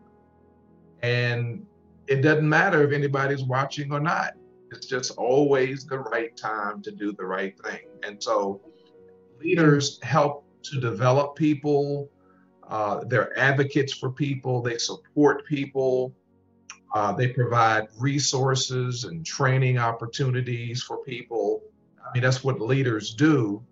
And 1.03 1.67
it 2.07 2.23
doesn't 2.23 2.49
matter 2.49 2.83
if 2.83 2.93
anybody's 2.93 3.45
watching 3.45 3.93
or 3.93 4.01
not. 4.01 4.33
It's 4.71 4.87
just 4.87 5.13
always 5.13 5.87
the 5.87 5.99
right 5.99 6.37
time 6.37 6.83
to 6.83 6.91
do 6.91 7.13
the 7.13 7.25
right 7.25 7.55
thing. 7.65 7.81
And 8.03 8.23
so 8.23 8.61
leaders 9.41 9.99
help 10.03 10.45
to 10.65 10.81
develop 10.81 11.37
people 11.37 12.11
uh, 12.69 13.03
they're 13.07 13.37
advocates 13.39 13.95
for 13.95 14.11
people, 14.11 14.61
they 14.63 14.79
support 14.79 15.47
people, 15.47 16.15
uh, 16.95 17.13
they 17.13 17.29
provide 17.29 17.89
resources 17.99 19.05
and 19.05 19.25
training 19.25 19.79
opportunities 19.79 20.83
for 20.83 20.99
people. 20.99 21.63
I 22.05 22.13
mean, 22.13 22.23
that's 22.23 22.43
what 22.43 22.61
leaders 22.61 23.15
do. 23.15 23.63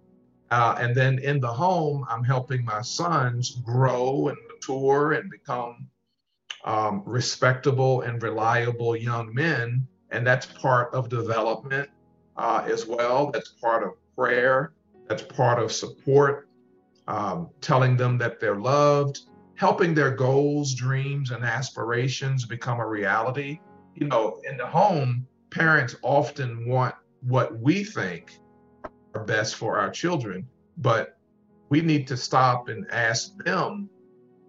Uh, 0.51 0.77
and 0.79 0.95
then 0.95 1.19
in 1.19 1.41
the 1.41 1.53
home, 1.53 2.05
I'm 2.09 2.23
helping 2.23 2.65
my 2.65 2.83
sons 2.83 3.57
grow 3.65 4.29
and 4.29 4.37
mature 4.53 5.13
and 5.13 5.31
become 5.31 5.89
um, 6.65 7.03
respectable 7.05 8.03
and 8.03 8.23
reliable 8.23 8.95
young 8.97 9.35
men. 9.35 9.87
And 10.11 10.27
that's 10.27 10.47
part 10.47 10.93
of 10.95 11.09
development 11.09 11.89
uh, 12.37 12.65
as 12.67 12.87
well. 12.87 13.31
That's 13.33 13.49
part 13.49 13.83
of 13.83 13.95
prayer. 14.15 14.73
That's 15.09 15.23
part 15.23 15.61
of 15.63 15.73
support 15.73 16.49
um, 17.09 17.51
telling 17.61 17.97
them 17.97 18.19
that 18.19 18.41
they're 18.41 18.57
loved, 18.59 19.21
helping 19.57 19.95
their 19.95 20.11
goals, 20.11 20.75
dreams, 20.75 21.31
and 21.31 21.45
aspirations 21.45 22.45
become 22.45 22.81
a 22.81 22.87
reality. 22.87 23.59
You 23.95 24.09
know, 24.09 24.41
in 24.49 24.57
the 24.57 24.67
home, 24.67 25.27
parents 25.51 25.97
often 26.03 26.69
want 26.69 26.95
what 27.23 27.59
we 27.59 27.83
think 27.83 28.39
are 29.15 29.25
best 29.25 29.57
for 29.57 29.79
our 29.79 29.91
children, 29.91 30.47
but 30.77 31.19
we 31.71 31.81
need 31.81 32.07
to 32.09 32.17
stop 32.17 32.69
and 32.69 32.87
ask 32.91 33.37
them, 33.45 33.89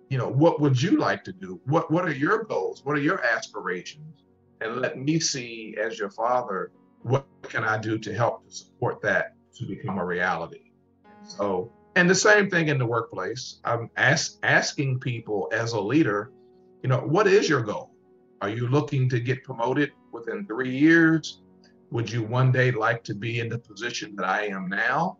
you 0.09 0.17
know, 0.17 0.27
what 0.27 0.59
would 0.59 0.79
you 0.81 0.97
like 0.97 1.23
to 1.23 1.33
do? 1.33 1.59
What 1.65 1.89
what 1.89 2.05
are 2.05 2.13
your 2.13 2.43
goals? 2.43 2.83
What 2.83 2.97
are 2.97 3.01
your 3.01 3.23
aspirations? 3.25 4.23
And 4.61 4.77
let 4.77 4.97
me 4.97 5.19
see 5.19 5.75
as 5.81 5.99
your 5.99 6.09
father, 6.09 6.71
what 7.03 7.25
can 7.43 7.63
I 7.63 7.77
do 7.77 7.97
to 7.99 8.13
help 8.13 8.45
to 8.45 8.51
support 8.51 9.01
that 9.01 9.35
to 9.55 9.65
become 9.65 9.97
a 9.97 10.05
reality? 10.05 10.71
So 11.23 11.71
and 11.97 12.07
the 12.07 12.15
same 12.15 12.47
thing 12.47 12.67
in 12.67 12.77
the 12.77 12.85
workplace. 12.85 13.59
I'm 13.63 13.89
ask, 13.97 14.37
asking 14.43 14.99
people 14.99 15.49
as 15.51 15.73
a 15.73 15.81
leader, 15.81 16.31
you 16.83 16.89
know, 16.89 16.99
what 16.99 17.25
is 17.25 17.49
your 17.49 17.61
goal? 17.61 17.89
Are 18.39 18.49
you 18.49 18.67
looking 18.67 19.09
to 19.09 19.19
get 19.19 19.43
promoted 19.43 19.91
within 20.11 20.45
three 20.45 20.77
years? 20.77 21.41
Would 21.89 22.11
you 22.11 22.21
one 22.21 22.51
day 22.51 22.69
like 22.69 23.03
to 23.05 23.15
be 23.15 23.39
in 23.39 23.49
the 23.49 23.57
position 23.57 24.15
that 24.17 24.27
I 24.27 24.45
am 24.45 24.69
now? 24.69 25.17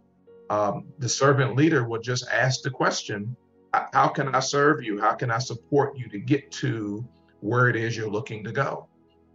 Um, 0.52 0.86
the 1.00 1.10
servant 1.10 1.56
leader 1.56 1.88
will 1.88 2.00
just 2.00 2.30
ask 2.30 2.62
the 2.62 2.70
question, 2.70 3.36
how 3.92 4.08
can 4.10 4.36
I 4.36 4.40
serve 4.40 4.84
you? 4.84 5.02
How 5.02 5.14
can 5.14 5.32
I 5.32 5.40
support 5.40 5.98
you 5.98 6.08
to 6.10 6.20
get 6.20 6.52
to 6.64 7.04
where 7.40 7.70
it 7.70 7.76
is 7.76 7.98
you're 7.98 8.10
looking 8.10 8.44
to 8.44 8.52
go? 8.52 8.88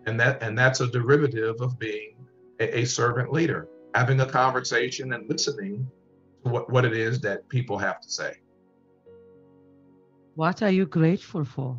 And 0.06 0.18
that 0.20 0.42
and 0.44 0.56
that's 0.56 0.80
a 0.80 0.86
derivative 0.86 1.60
of 1.60 1.76
being 1.76 2.14
a, 2.60 2.80
a 2.80 2.84
servant 2.84 3.32
leader, 3.32 3.68
having 3.96 4.20
a 4.20 4.26
conversation 4.26 5.12
and 5.12 5.28
listening 5.28 5.90
what, 6.42 6.70
what 6.70 6.84
it 6.84 6.92
is 6.92 7.20
that 7.20 7.48
people 7.48 7.78
have 7.78 8.00
to 8.00 8.10
say. 8.10 8.34
What 10.34 10.62
are 10.62 10.70
you 10.70 10.86
grateful 10.86 11.44
for? 11.44 11.78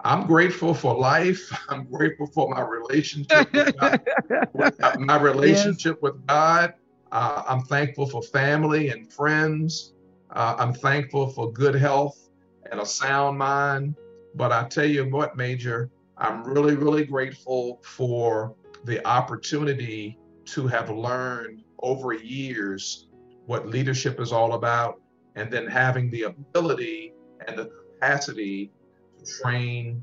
I'm 0.00 0.26
grateful 0.26 0.74
for 0.74 0.94
life. 0.94 1.50
I'm 1.68 1.84
grateful 1.84 2.26
for 2.28 2.48
my 2.48 2.60
relationship 2.60 3.52
with 3.52 3.76
God, 3.76 4.00
with, 4.52 4.98
my 4.98 5.20
relationship 5.20 5.96
yes. 5.96 6.02
with 6.02 6.26
God. 6.26 6.74
Uh, 7.12 7.42
I'm 7.48 7.62
thankful 7.62 8.06
for 8.06 8.22
family 8.22 8.90
and 8.90 9.12
friends. 9.12 9.94
Uh, 10.30 10.54
I'm 10.58 10.74
thankful 10.74 11.28
for 11.28 11.52
good 11.52 11.74
health 11.74 12.28
and 12.70 12.80
a 12.80 12.86
sound 12.86 13.38
mind. 13.38 13.96
But 14.34 14.52
I 14.52 14.68
tell 14.68 14.84
you 14.84 15.08
what, 15.08 15.36
Major, 15.36 15.90
I'm 16.18 16.44
really, 16.44 16.76
really 16.76 17.04
grateful 17.04 17.80
for 17.82 18.54
the 18.84 19.06
opportunity 19.06 20.18
to 20.46 20.66
have 20.66 20.90
learned 20.90 21.62
over 21.80 22.12
years 22.12 23.08
what 23.46 23.68
leadership 23.68 24.20
is 24.20 24.32
all 24.32 24.54
about, 24.54 25.00
and 25.36 25.52
then 25.52 25.66
having 25.66 26.10
the 26.10 26.22
ability 26.22 27.12
and 27.46 27.58
the 27.58 27.70
capacity 27.94 28.72
to 29.18 29.24
train 29.42 30.02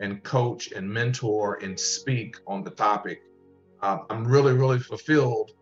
and 0.00 0.22
coach 0.22 0.72
and 0.72 0.88
mentor 0.88 1.58
and 1.62 1.78
speak 1.78 2.36
on 2.46 2.62
the 2.62 2.70
topic. 2.70 3.22
Uh, 3.82 3.98
I'm 4.10 4.26
really, 4.26 4.52
really 4.52 4.78
fulfilled 4.78 5.52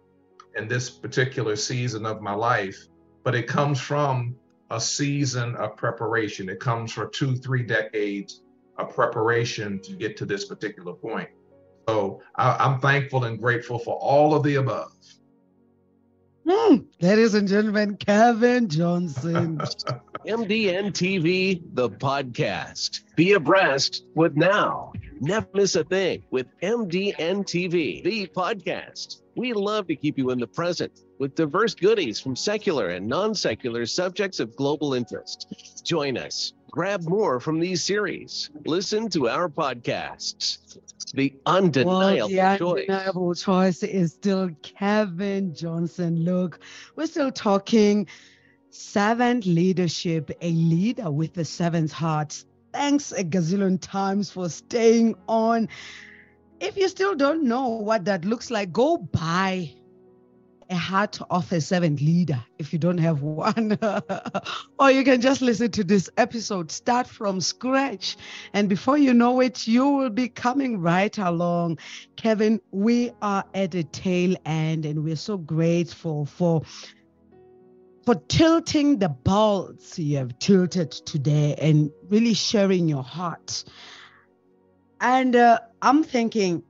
in 0.57 0.69
this 0.69 0.90
particular 0.90 1.57
season 1.57 2.07
of 2.07 2.21
my 2.21 2.35
life, 2.35 2.87
but 3.25 3.35
it 3.35 3.47
comes 3.47 3.81
from 3.81 4.37
a 4.71 4.81
season 4.81 5.55
of 5.57 5.77
preparation. 5.77 6.49
It 6.49 6.61
comes 6.61 6.92
from 6.92 7.11
two, 7.12 7.37
three 7.37 7.62
decades 7.62 8.42
of 8.79 8.95
preparation 8.95 9.81
to 9.83 9.92
get 9.92 10.16
to 10.19 10.25
this 10.25 10.45
particular 10.45 10.92
point. 10.92 11.29
So 11.88 12.21
I, 12.35 12.57
I'm 12.59 12.81
thankful 12.81 13.25
and 13.25 13.38
grateful 13.38 13.79
for 13.79 13.97
all 13.97 14.35
of 14.35 14.42
the 14.42 14.57
above. 14.57 14.92
Mm, 16.46 16.87
ladies 17.00 17.35
and 17.35 17.48
gentlemen, 17.48 17.96
Kevin 17.96 18.68
Johnson. 18.68 19.59
MDN 20.26 20.92
TV, 20.92 21.61
the 21.74 21.90
podcast. 21.90 23.00
Be 23.16 23.32
abreast 23.32 24.04
with 24.14 24.37
now. 24.37 24.92
Never 25.20 25.48
miss 25.54 25.74
a 25.74 25.82
thing 25.82 26.22
with 26.30 26.46
MDN 26.62 27.44
TV, 27.44 28.04
the 28.04 28.28
podcast. 28.28 29.22
We 29.35 29.54
love 29.54 29.88
to 29.88 29.96
keep 29.96 30.18
you 30.18 30.30
in 30.30 30.38
the 30.38 30.46
present 30.46 31.00
with 31.18 31.35
diverse 31.35 31.74
goodies 31.74 32.20
from 32.20 32.37
secular 32.37 32.90
and 32.90 33.09
non 33.09 33.35
secular 33.35 33.85
subjects 33.85 34.38
of 34.38 34.54
global 34.54 34.94
interest. 34.94 35.82
Join 35.85 36.16
us. 36.16 36.52
Grab 36.76 37.08
more 37.08 37.40
from 37.40 37.58
these 37.58 37.82
series. 37.82 38.50
Listen 38.66 39.08
to 39.08 39.30
our 39.30 39.48
podcasts 39.48 40.58
the 41.14 41.32
undeniable 41.46 41.98
well, 41.98 42.28
the 42.28 42.58
choice. 42.58 42.90
undeniable 42.90 43.34
choice 43.34 43.82
is 43.82 44.12
still 44.12 44.50
Kevin 44.60 45.54
Johnson. 45.54 46.22
Look, 46.22 46.60
we're 46.94 47.06
still 47.06 47.32
talking 47.32 48.06
servant 48.68 49.46
leadership, 49.46 50.30
a 50.42 50.50
leader 50.50 51.10
with 51.10 51.32
the 51.32 51.46
servant 51.46 51.92
heart. 51.92 52.44
Thanks 52.74 53.10
a 53.10 53.24
gazillion 53.24 53.80
times 53.80 54.30
for 54.30 54.50
staying 54.50 55.14
on. 55.26 55.70
If 56.60 56.76
you 56.76 56.90
still 56.90 57.14
don't 57.14 57.44
know 57.44 57.68
what 57.68 58.04
that 58.04 58.26
looks 58.26 58.50
like, 58.50 58.70
go 58.70 58.98
buy 58.98 59.72
a 60.70 60.76
heart 60.76 61.18
of 61.31 61.50
a 61.52 61.61
servant 61.61 62.00
leader 62.00 62.42
if 62.59 62.72
you 62.72 62.79
don't 62.79 62.98
have 62.98 63.22
one. 63.22 63.79
or 64.79 64.90
you 64.90 65.05
can 65.05 65.20
just 65.20 65.42
listen 65.42 65.70
to 65.72 65.85
this 65.85 66.11
episode, 66.16 66.70
start 66.70 67.07
from 67.07 67.40
scratch. 67.40 68.16
And 68.52 68.68
before 68.68 68.98
you 68.98 69.14
know 69.14 69.40
it, 69.40 69.66
you 69.66 69.88
will 69.88 70.11
be 70.11 70.29
coming 70.29 70.81
right 70.81 71.16
along. 71.18 71.79
Kevin, 72.16 72.61
we 72.70 73.12
are 73.22 73.44
at 73.55 73.72
the 73.72 73.85
tail 73.85 74.37
end 74.44 74.87
and 74.87 75.05
we're 75.05 75.16
so 75.16 75.37
grateful 75.38 76.26
for 76.26 76.62
for 78.05 78.14
tilting 78.29 79.00
the 79.00 79.09
balls 79.09 79.98
you 79.98 80.16
have 80.16 80.38
tilted 80.38 80.92
today 80.92 81.57
and 81.59 81.90
really 82.09 82.35
sharing 82.35 82.88
your 82.88 83.02
heart. 83.02 83.64
And 85.00 85.35
uh, 85.35 85.59
I'm 85.83 86.05
thinking, 86.05 86.62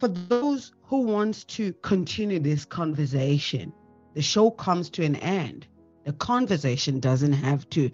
for 0.00 0.08
those 0.08 0.72
who 0.90 1.02
wants 1.02 1.44
to 1.44 1.72
continue 1.82 2.40
this 2.40 2.64
conversation. 2.64 3.72
The 4.14 4.22
show 4.22 4.50
comes 4.50 4.90
to 4.90 5.04
an 5.04 5.14
end. 5.14 5.68
The 6.04 6.12
conversation 6.14 6.98
doesn't 6.98 7.32
have 7.32 7.70
to. 7.70 7.92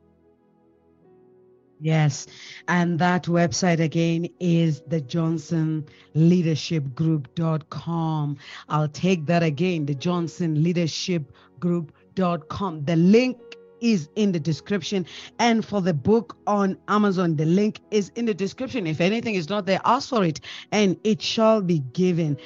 Yes. 1.81 2.27
And 2.67 2.99
that 2.99 3.23
website 3.23 3.79
again 3.79 4.29
is 4.39 4.81
the 4.81 5.01
Johnson 5.01 5.87
Leadership 6.13 6.93
Group.com. 6.93 8.37
I'll 8.69 8.87
take 8.87 9.25
that 9.25 9.41
again, 9.41 9.87
the 9.87 9.95
Johnson 9.95 10.61
Leadership 10.61 11.33
Group.com. 11.59 12.85
The 12.85 12.95
link 12.95 13.39
is 13.81 14.09
in 14.15 14.31
the 14.31 14.39
description. 14.39 15.07
And 15.39 15.65
for 15.65 15.81
the 15.81 15.95
book 15.95 16.37
on 16.45 16.77
Amazon, 16.87 17.35
the 17.35 17.45
link 17.45 17.79
is 17.89 18.11
in 18.15 18.25
the 18.25 18.33
description. 18.35 18.85
If 18.85 19.01
anything 19.01 19.33
is 19.33 19.49
not 19.49 19.65
there, 19.65 19.81
ask 19.83 20.09
for 20.09 20.23
it 20.23 20.39
and 20.71 20.97
it 21.03 21.19
shall 21.19 21.63
be 21.63 21.79
given. 21.93 22.37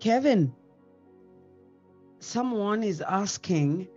Kevin, 0.00 0.52
someone 2.18 2.82
is 2.82 3.00
asking 3.00 3.88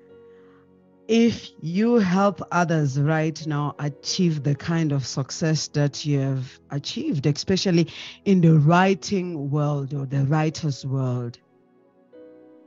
if 1.08 1.52
you 1.62 1.96
help 1.96 2.42
others 2.52 3.00
right 3.00 3.46
now 3.48 3.76
achieve 3.80 4.44
the 4.44 4.56
kind 4.56 4.92
of 4.92 5.06
success 5.06 5.68
that 5.70 6.06
you 6.06 6.20
have 6.20 6.60
achieved, 6.72 7.26
especially 7.26 7.88
in 8.26 8.42
the 8.42 8.60
writing 8.60 9.50
world 9.50 9.94
or 9.94 10.06
the 10.06 10.26
writer's 10.26 10.86
world? 10.86 11.40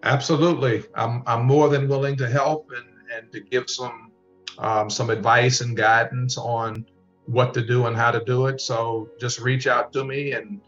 Absolutely. 0.03 0.85
I'm, 0.95 1.23
I'm 1.27 1.45
more 1.45 1.69
than 1.69 1.87
willing 1.89 2.17
to 2.17 2.29
help 2.29 2.71
and, 2.75 2.87
and 3.15 3.33
to 3.33 3.41
give 3.41 3.69
some 3.69 4.11
um, 4.59 4.91
some 4.91 5.09
advice 5.11 5.63
and 5.63 5.77
guidance 5.77 6.37
on 6.37 6.85
what 7.27 7.55
to 7.55 7.65
do 7.65 7.87
and 7.87 7.97
how 7.97 8.11
to 8.11 8.23
do 8.25 8.47
it. 8.47 8.61
So 8.61 9.09
just 9.19 9.41
reach 9.41 9.67
out 9.67 9.93
to 9.95 10.05
me 10.05 10.33
and 10.33 10.61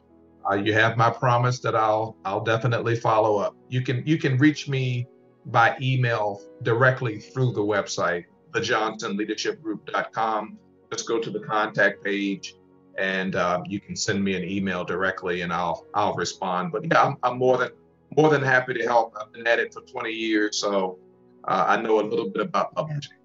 uh, 0.51 0.55
you 0.55 0.73
have 0.73 0.97
my 0.97 1.11
promise 1.11 1.61
that 1.61 1.75
I'll 1.75 2.17
I'll 2.25 2.43
definitely 2.43 2.97
follow 2.97 3.39
up. 3.39 3.55
You 3.69 3.83
can 3.83 4.03
you 4.07 4.19
can 4.19 4.39
reach 4.39 4.69
me 4.69 5.07
by 5.47 5.77
email 5.81 6.43
directly 6.63 7.19
through 7.19 7.53
the 7.53 7.61
website, 7.61 8.27
thejohnsonleadershipgroup.com. 8.53 10.59
Just 10.93 11.09
go 11.09 11.19
to 11.19 11.31
the 11.31 11.41
contact 11.41 12.05
page 12.05 12.55
and 12.99 13.37
uh, 13.37 13.63
you 13.67 13.81
can 13.81 13.97
send 13.97 14.23
me 14.23 14.37
an 14.37 14.45
email 14.45 14.85
directly 14.85 15.43
and 15.43 15.53
I'll 15.53 15.87
I'll 15.95 16.15
respond. 16.15 16.73
But 16.73 16.85
yeah, 16.85 17.03
I'm, 17.03 17.17
I'm, 17.23 17.39
more 17.39 17.59
than 17.59 17.71
more 18.17 18.31
than 18.31 18.43
happy 18.43 18.75
to 18.75 18.85
help. 18.85 19.15
I've 19.19 19.33
been 19.33 19.47
at 19.47 19.59
it 19.59 19.73
for 19.73 19.81
20 19.81 20.11
years, 20.11 20.59
so 20.59 20.99
uh, 21.45 21.65
I 21.69 21.81
know 21.81 22.01
a 22.01 22.07
little 22.07 22.29
bit 22.29 22.43
about 22.43 22.75
publishing. 22.75 23.17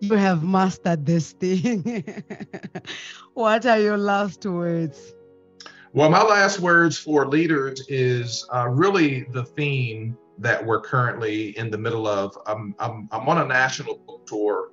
You 0.00 0.14
have 0.14 0.44
mastered 0.44 1.06
this 1.06 1.32
thing. 1.32 2.04
what 3.34 3.66
are 3.66 3.80
your 3.80 3.96
last 3.96 4.44
words? 4.44 5.14
Well, 5.94 6.10
my 6.10 6.22
last 6.22 6.60
words 6.60 6.98
for 6.98 7.26
leaders 7.26 7.82
is 7.88 8.46
uh, 8.54 8.68
really 8.68 9.24
the 9.32 9.44
theme 9.44 10.16
that 10.38 10.64
we're 10.64 10.80
currently 10.80 11.56
in 11.58 11.70
the 11.70 11.78
middle 11.78 12.06
of. 12.06 12.36
I'm, 12.46 12.74
I'm, 12.78 13.08
I'm 13.10 13.28
on 13.28 13.38
a 13.38 13.44
national 13.46 13.98
book 13.98 14.26
tour 14.26 14.70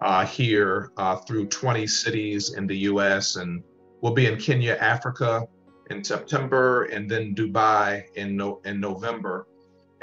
uh, 0.00 0.24
here 0.24 0.92
uh, 0.96 1.16
through 1.16 1.46
20 1.46 1.86
cities 1.86 2.54
in 2.54 2.66
the 2.66 2.76
US. 2.78 3.36
And 3.36 3.62
we'll 4.00 4.14
be 4.14 4.26
in 4.26 4.38
Kenya, 4.38 4.76
Africa 4.80 5.46
in 5.90 6.04
September, 6.04 6.84
and 6.84 7.10
then 7.10 7.34
Dubai 7.34 8.04
in, 8.14 8.36
no, 8.36 8.60
in 8.64 8.80
November. 8.80 9.46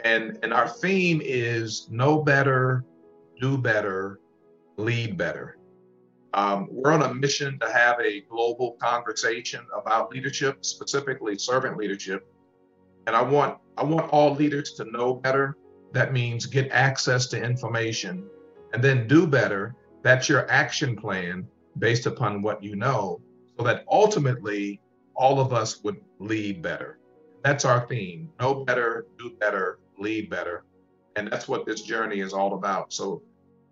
And, 0.04 0.38
and 0.43 0.54
our 0.54 0.67
theme 0.67 1.21
is 1.24 1.88
know 1.89 2.21
better, 2.21 2.86
do 3.39 3.58
better, 3.58 4.19
lead 4.78 5.17
better. 5.17 5.58
Um, 6.34 6.67
we're 6.69 6.91
on 6.91 7.02
a 7.02 7.13
mission 7.13 7.58
to 7.60 7.71
have 7.71 7.98
a 8.02 8.21
global 8.21 8.74
conversation 8.82 9.65
about 9.74 10.12
leadership, 10.12 10.65
specifically 10.65 11.38
servant 11.38 11.78
leadership. 11.78 12.28
And 13.08 13.15
I 13.15 13.22
want 13.22 13.58
I 13.78 13.84
want 13.84 14.10
all 14.12 14.34
leaders 14.34 14.74
to 14.74 14.86
know 14.86 15.13
better. 15.13 15.58
That 15.91 16.13
means 16.13 16.46
get 16.46 16.72
access 16.72 17.28
to 17.28 17.41
information 17.41 18.28
and 18.74 18.84
then 18.84 19.08
do 19.08 19.28
better. 19.28 19.76
That's 20.04 20.28
your 20.30 20.50
action 20.50 20.96
plan 20.96 21.48
based 21.80 22.06
upon 22.06 22.41
what 22.41 22.63
you 22.63 22.76
know, 22.76 23.22
so 23.58 23.63
that 23.65 23.86
ultimately 23.89 24.82
all 25.15 25.39
of 25.39 25.54
us 25.54 25.84
would 25.84 25.98
lead 26.20 26.62
better. 26.62 27.00
That's 27.44 27.65
our 27.65 27.88
theme. 27.88 28.30
Know 28.39 28.65
better, 28.65 29.06
do 29.18 29.32
better, 29.39 29.80
lead 30.00 30.30
better. 30.30 30.63
And 31.15 31.32
that's 31.32 31.48
what 31.48 31.65
this 31.65 31.82
journey 31.82 32.20
is 32.20 32.34
all 32.34 32.56
about. 32.56 32.91
So 32.91 33.22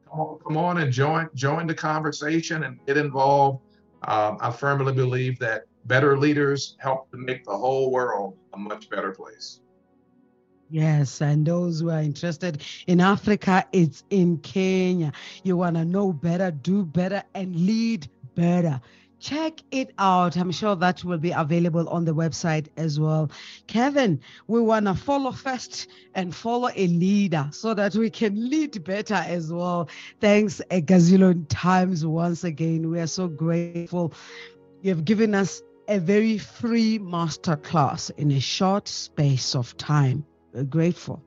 come 0.10 0.58
on 0.58 0.78
and 0.78 0.92
join 0.92 1.30
join 1.34 1.68
the 1.68 1.74
conversation 1.74 2.64
and 2.64 2.80
get 2.86 2.98
involved. 2.98 3.60
Um, 4.08 4.38
I 4.42 4.52
firmly 4.52 4.94
believe 4.94 5.40
that 5.40 5.64
better 5.86 6.18
leaders 6.18 6.76
help 6.80 7.12
to 7.12 7.18
make 7.18 7.44
the 7.46 7.58
whole 7.58 7.92
world 7.92 8.38
a 8.54 8.58
much 8.58 8.90
better 8.90 9.12
place. 9.12 9.60
Yes, 10.70 11.22
and 11.22 11.46
those 11.46 11.82
who 11.82 11.90
are 11.92 12.02
interested 12.02 12.64
in 12.88 13.00
Africa, 13.00 13.66
it's 13.72 14.04
in 14.10 14.38
Kenya. 14.40 15.12
You 15.44 15.58
want 15.58 15.76
to 15.76 15.86
know 15.86 16.12
better, 16.12 16.50
do 16.50 16.84
better, 16.84 17.24
and 17.36 17.56
lead 17.56 18.08
better 18.34 18.82
check 19.24 19.62
it 19.72 19.94
out. 19.98 20.36
I'm 20.36 20.52
sure 20.52 20.76
that 20.76 21.04
will 21.04 21.18
be 21.18 21.32
available 21.32 21.88
on 21.88 22.04
the 22.04 22.14
website 22.14 22.68
as 22.76 23.00
well. 23.00 23.32
Kevin, 23.68 24.20
we 24.48 24.60
want 24.60 24.86
to 24.86 24.94
follow 24.94 25.32
first 25.32 25.88
and 26.14 26.36
follow 26.36 26.70
a 26.76 26.88
leader 26.88 27.48
so 27.52 27.74
that 27.74 27.96
we 27.96 28.10
can 28.10 28.50
lead 28.50 28.84
better 28.84 29.16
as 29.26 29.52
well. 29.52 29.88
Thanks 30.20 30.62
a 30.72 30.82
gazillion 30.82 31.46
times 31.48 32.06
once 32.06 32.44
again. 32.44 32.90
We 32.90 33.00
are 33.00 33.08
so 33.08 33.30
grateful. 33.30 34.14
You've 34.82 35.06
given 35.06 35.34
us 35.34 35.64
a 35.88 36.00
very 36.00 36.38
free 36.38 37.00
masterclass 37.00 38.12
in 38.18 38.32
a 38.32 38.40
short 38.40 38.88
space 38.88 39.56
of 39.56 39.76
time. 39.78 40.26
We're 40.54 40.64
grateful. 40.64 41.24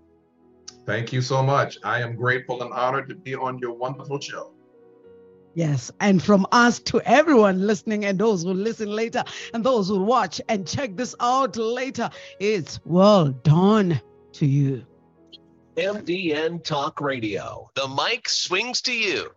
Thank 0.87 1.13
you 1.13 1.21
so 1.21 1.43
much. 1.43 1.79
I 1.83 2.01
am 2.01 2.15
grateful 2.15 2.63
and 2.63 2.73
honored 2.73 3.09
to 3.09 3.15
be 3.15 3.35
on 3.35 3.59
your 3.59 3.73
wonderful 3.73 4.21
show. 4.21 4.53
Yes, 5.55 5.91
and 6.01 6.23
from 6.23 6.47
us 6.53 6.79
to 6.81 7.01
everyone 7.01 7.67
listening 7.67 8.05
and 8.05 8.19
those 8.19 8.43
who 8.43 8.53
listen 8.53 8.89
later 8.91 9.25
and 9.55 9.65
those 9.65 9.89
who 9.89 10.03
watch 10.03 10.41
and 10.51 10.69
check 10.69 10.97
this 10.97 11.15
out 11.19 11.57
later, 11.57 12.11
it's 12.39 12.79
well 12.85 13.31
done 13.31 14.01
to 14.33 14.47
you. 14.47 14.87
MDN 15.77 16.63
Talk 16.63 17.01
Radio. 17.01 17.71
The 17.75 17.89
mic 17.89 18.29
swings 18.29 18.83
to 18.83 18.93
you 18.93 19.31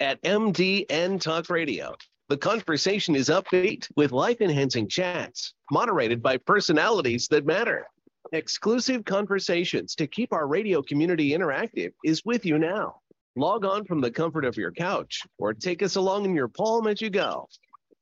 at 0.00 0.20
MDN 0.22 1.20
Talk 1.20 1.50
Radio. 1.50 1.94
The 2.28 2.36
conversation 2.36 3.16
is 3.16 3.30
upbeat 3.30 3.88
with 3.96 4.12
life 4.12 4.42
enhancing 4.42 4.86
chats, 4.86 5.54
moderated 5.72 6.22
by 6.22 6.36
personalities 6.36 7.26
that 7.28 7.46
matter. 7.46 7.86
Exclusive 8.32 9.06
conversations 9.06 9.94
to 9.94 10.06
keep 10.06 10.34
our 10.34 10.46
radio 10.46 10.82
community 10.82 11.30
interactive 11.30 11.92
is 12.04 12.26
with 12.26 12.44
you 12.44 12.58
now. 12.58 12.96
Log 13.34 13.64
on 13.64 13.86
from 13.86 14.02
the 14.02 14.10
comfort 14.10 14.44
of 14.44 14.58
your 14.58 14.72
couch 14.72 15.22
or 15.38 15.54
take 15.54 15.82
us 15.82 15.96
along 15.96 16.26
in 16.26 16.34
your 16.34 16.48
palm 16.48 16.86
as 16.86 17.00
you 17.00 17.08
go. 17.08 17.48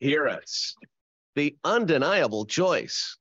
Hear 0.01 0.27
us. 0.27 0.75
The 1.37 1.57
undeniable 1.63 2.47
choice 2.47 3.17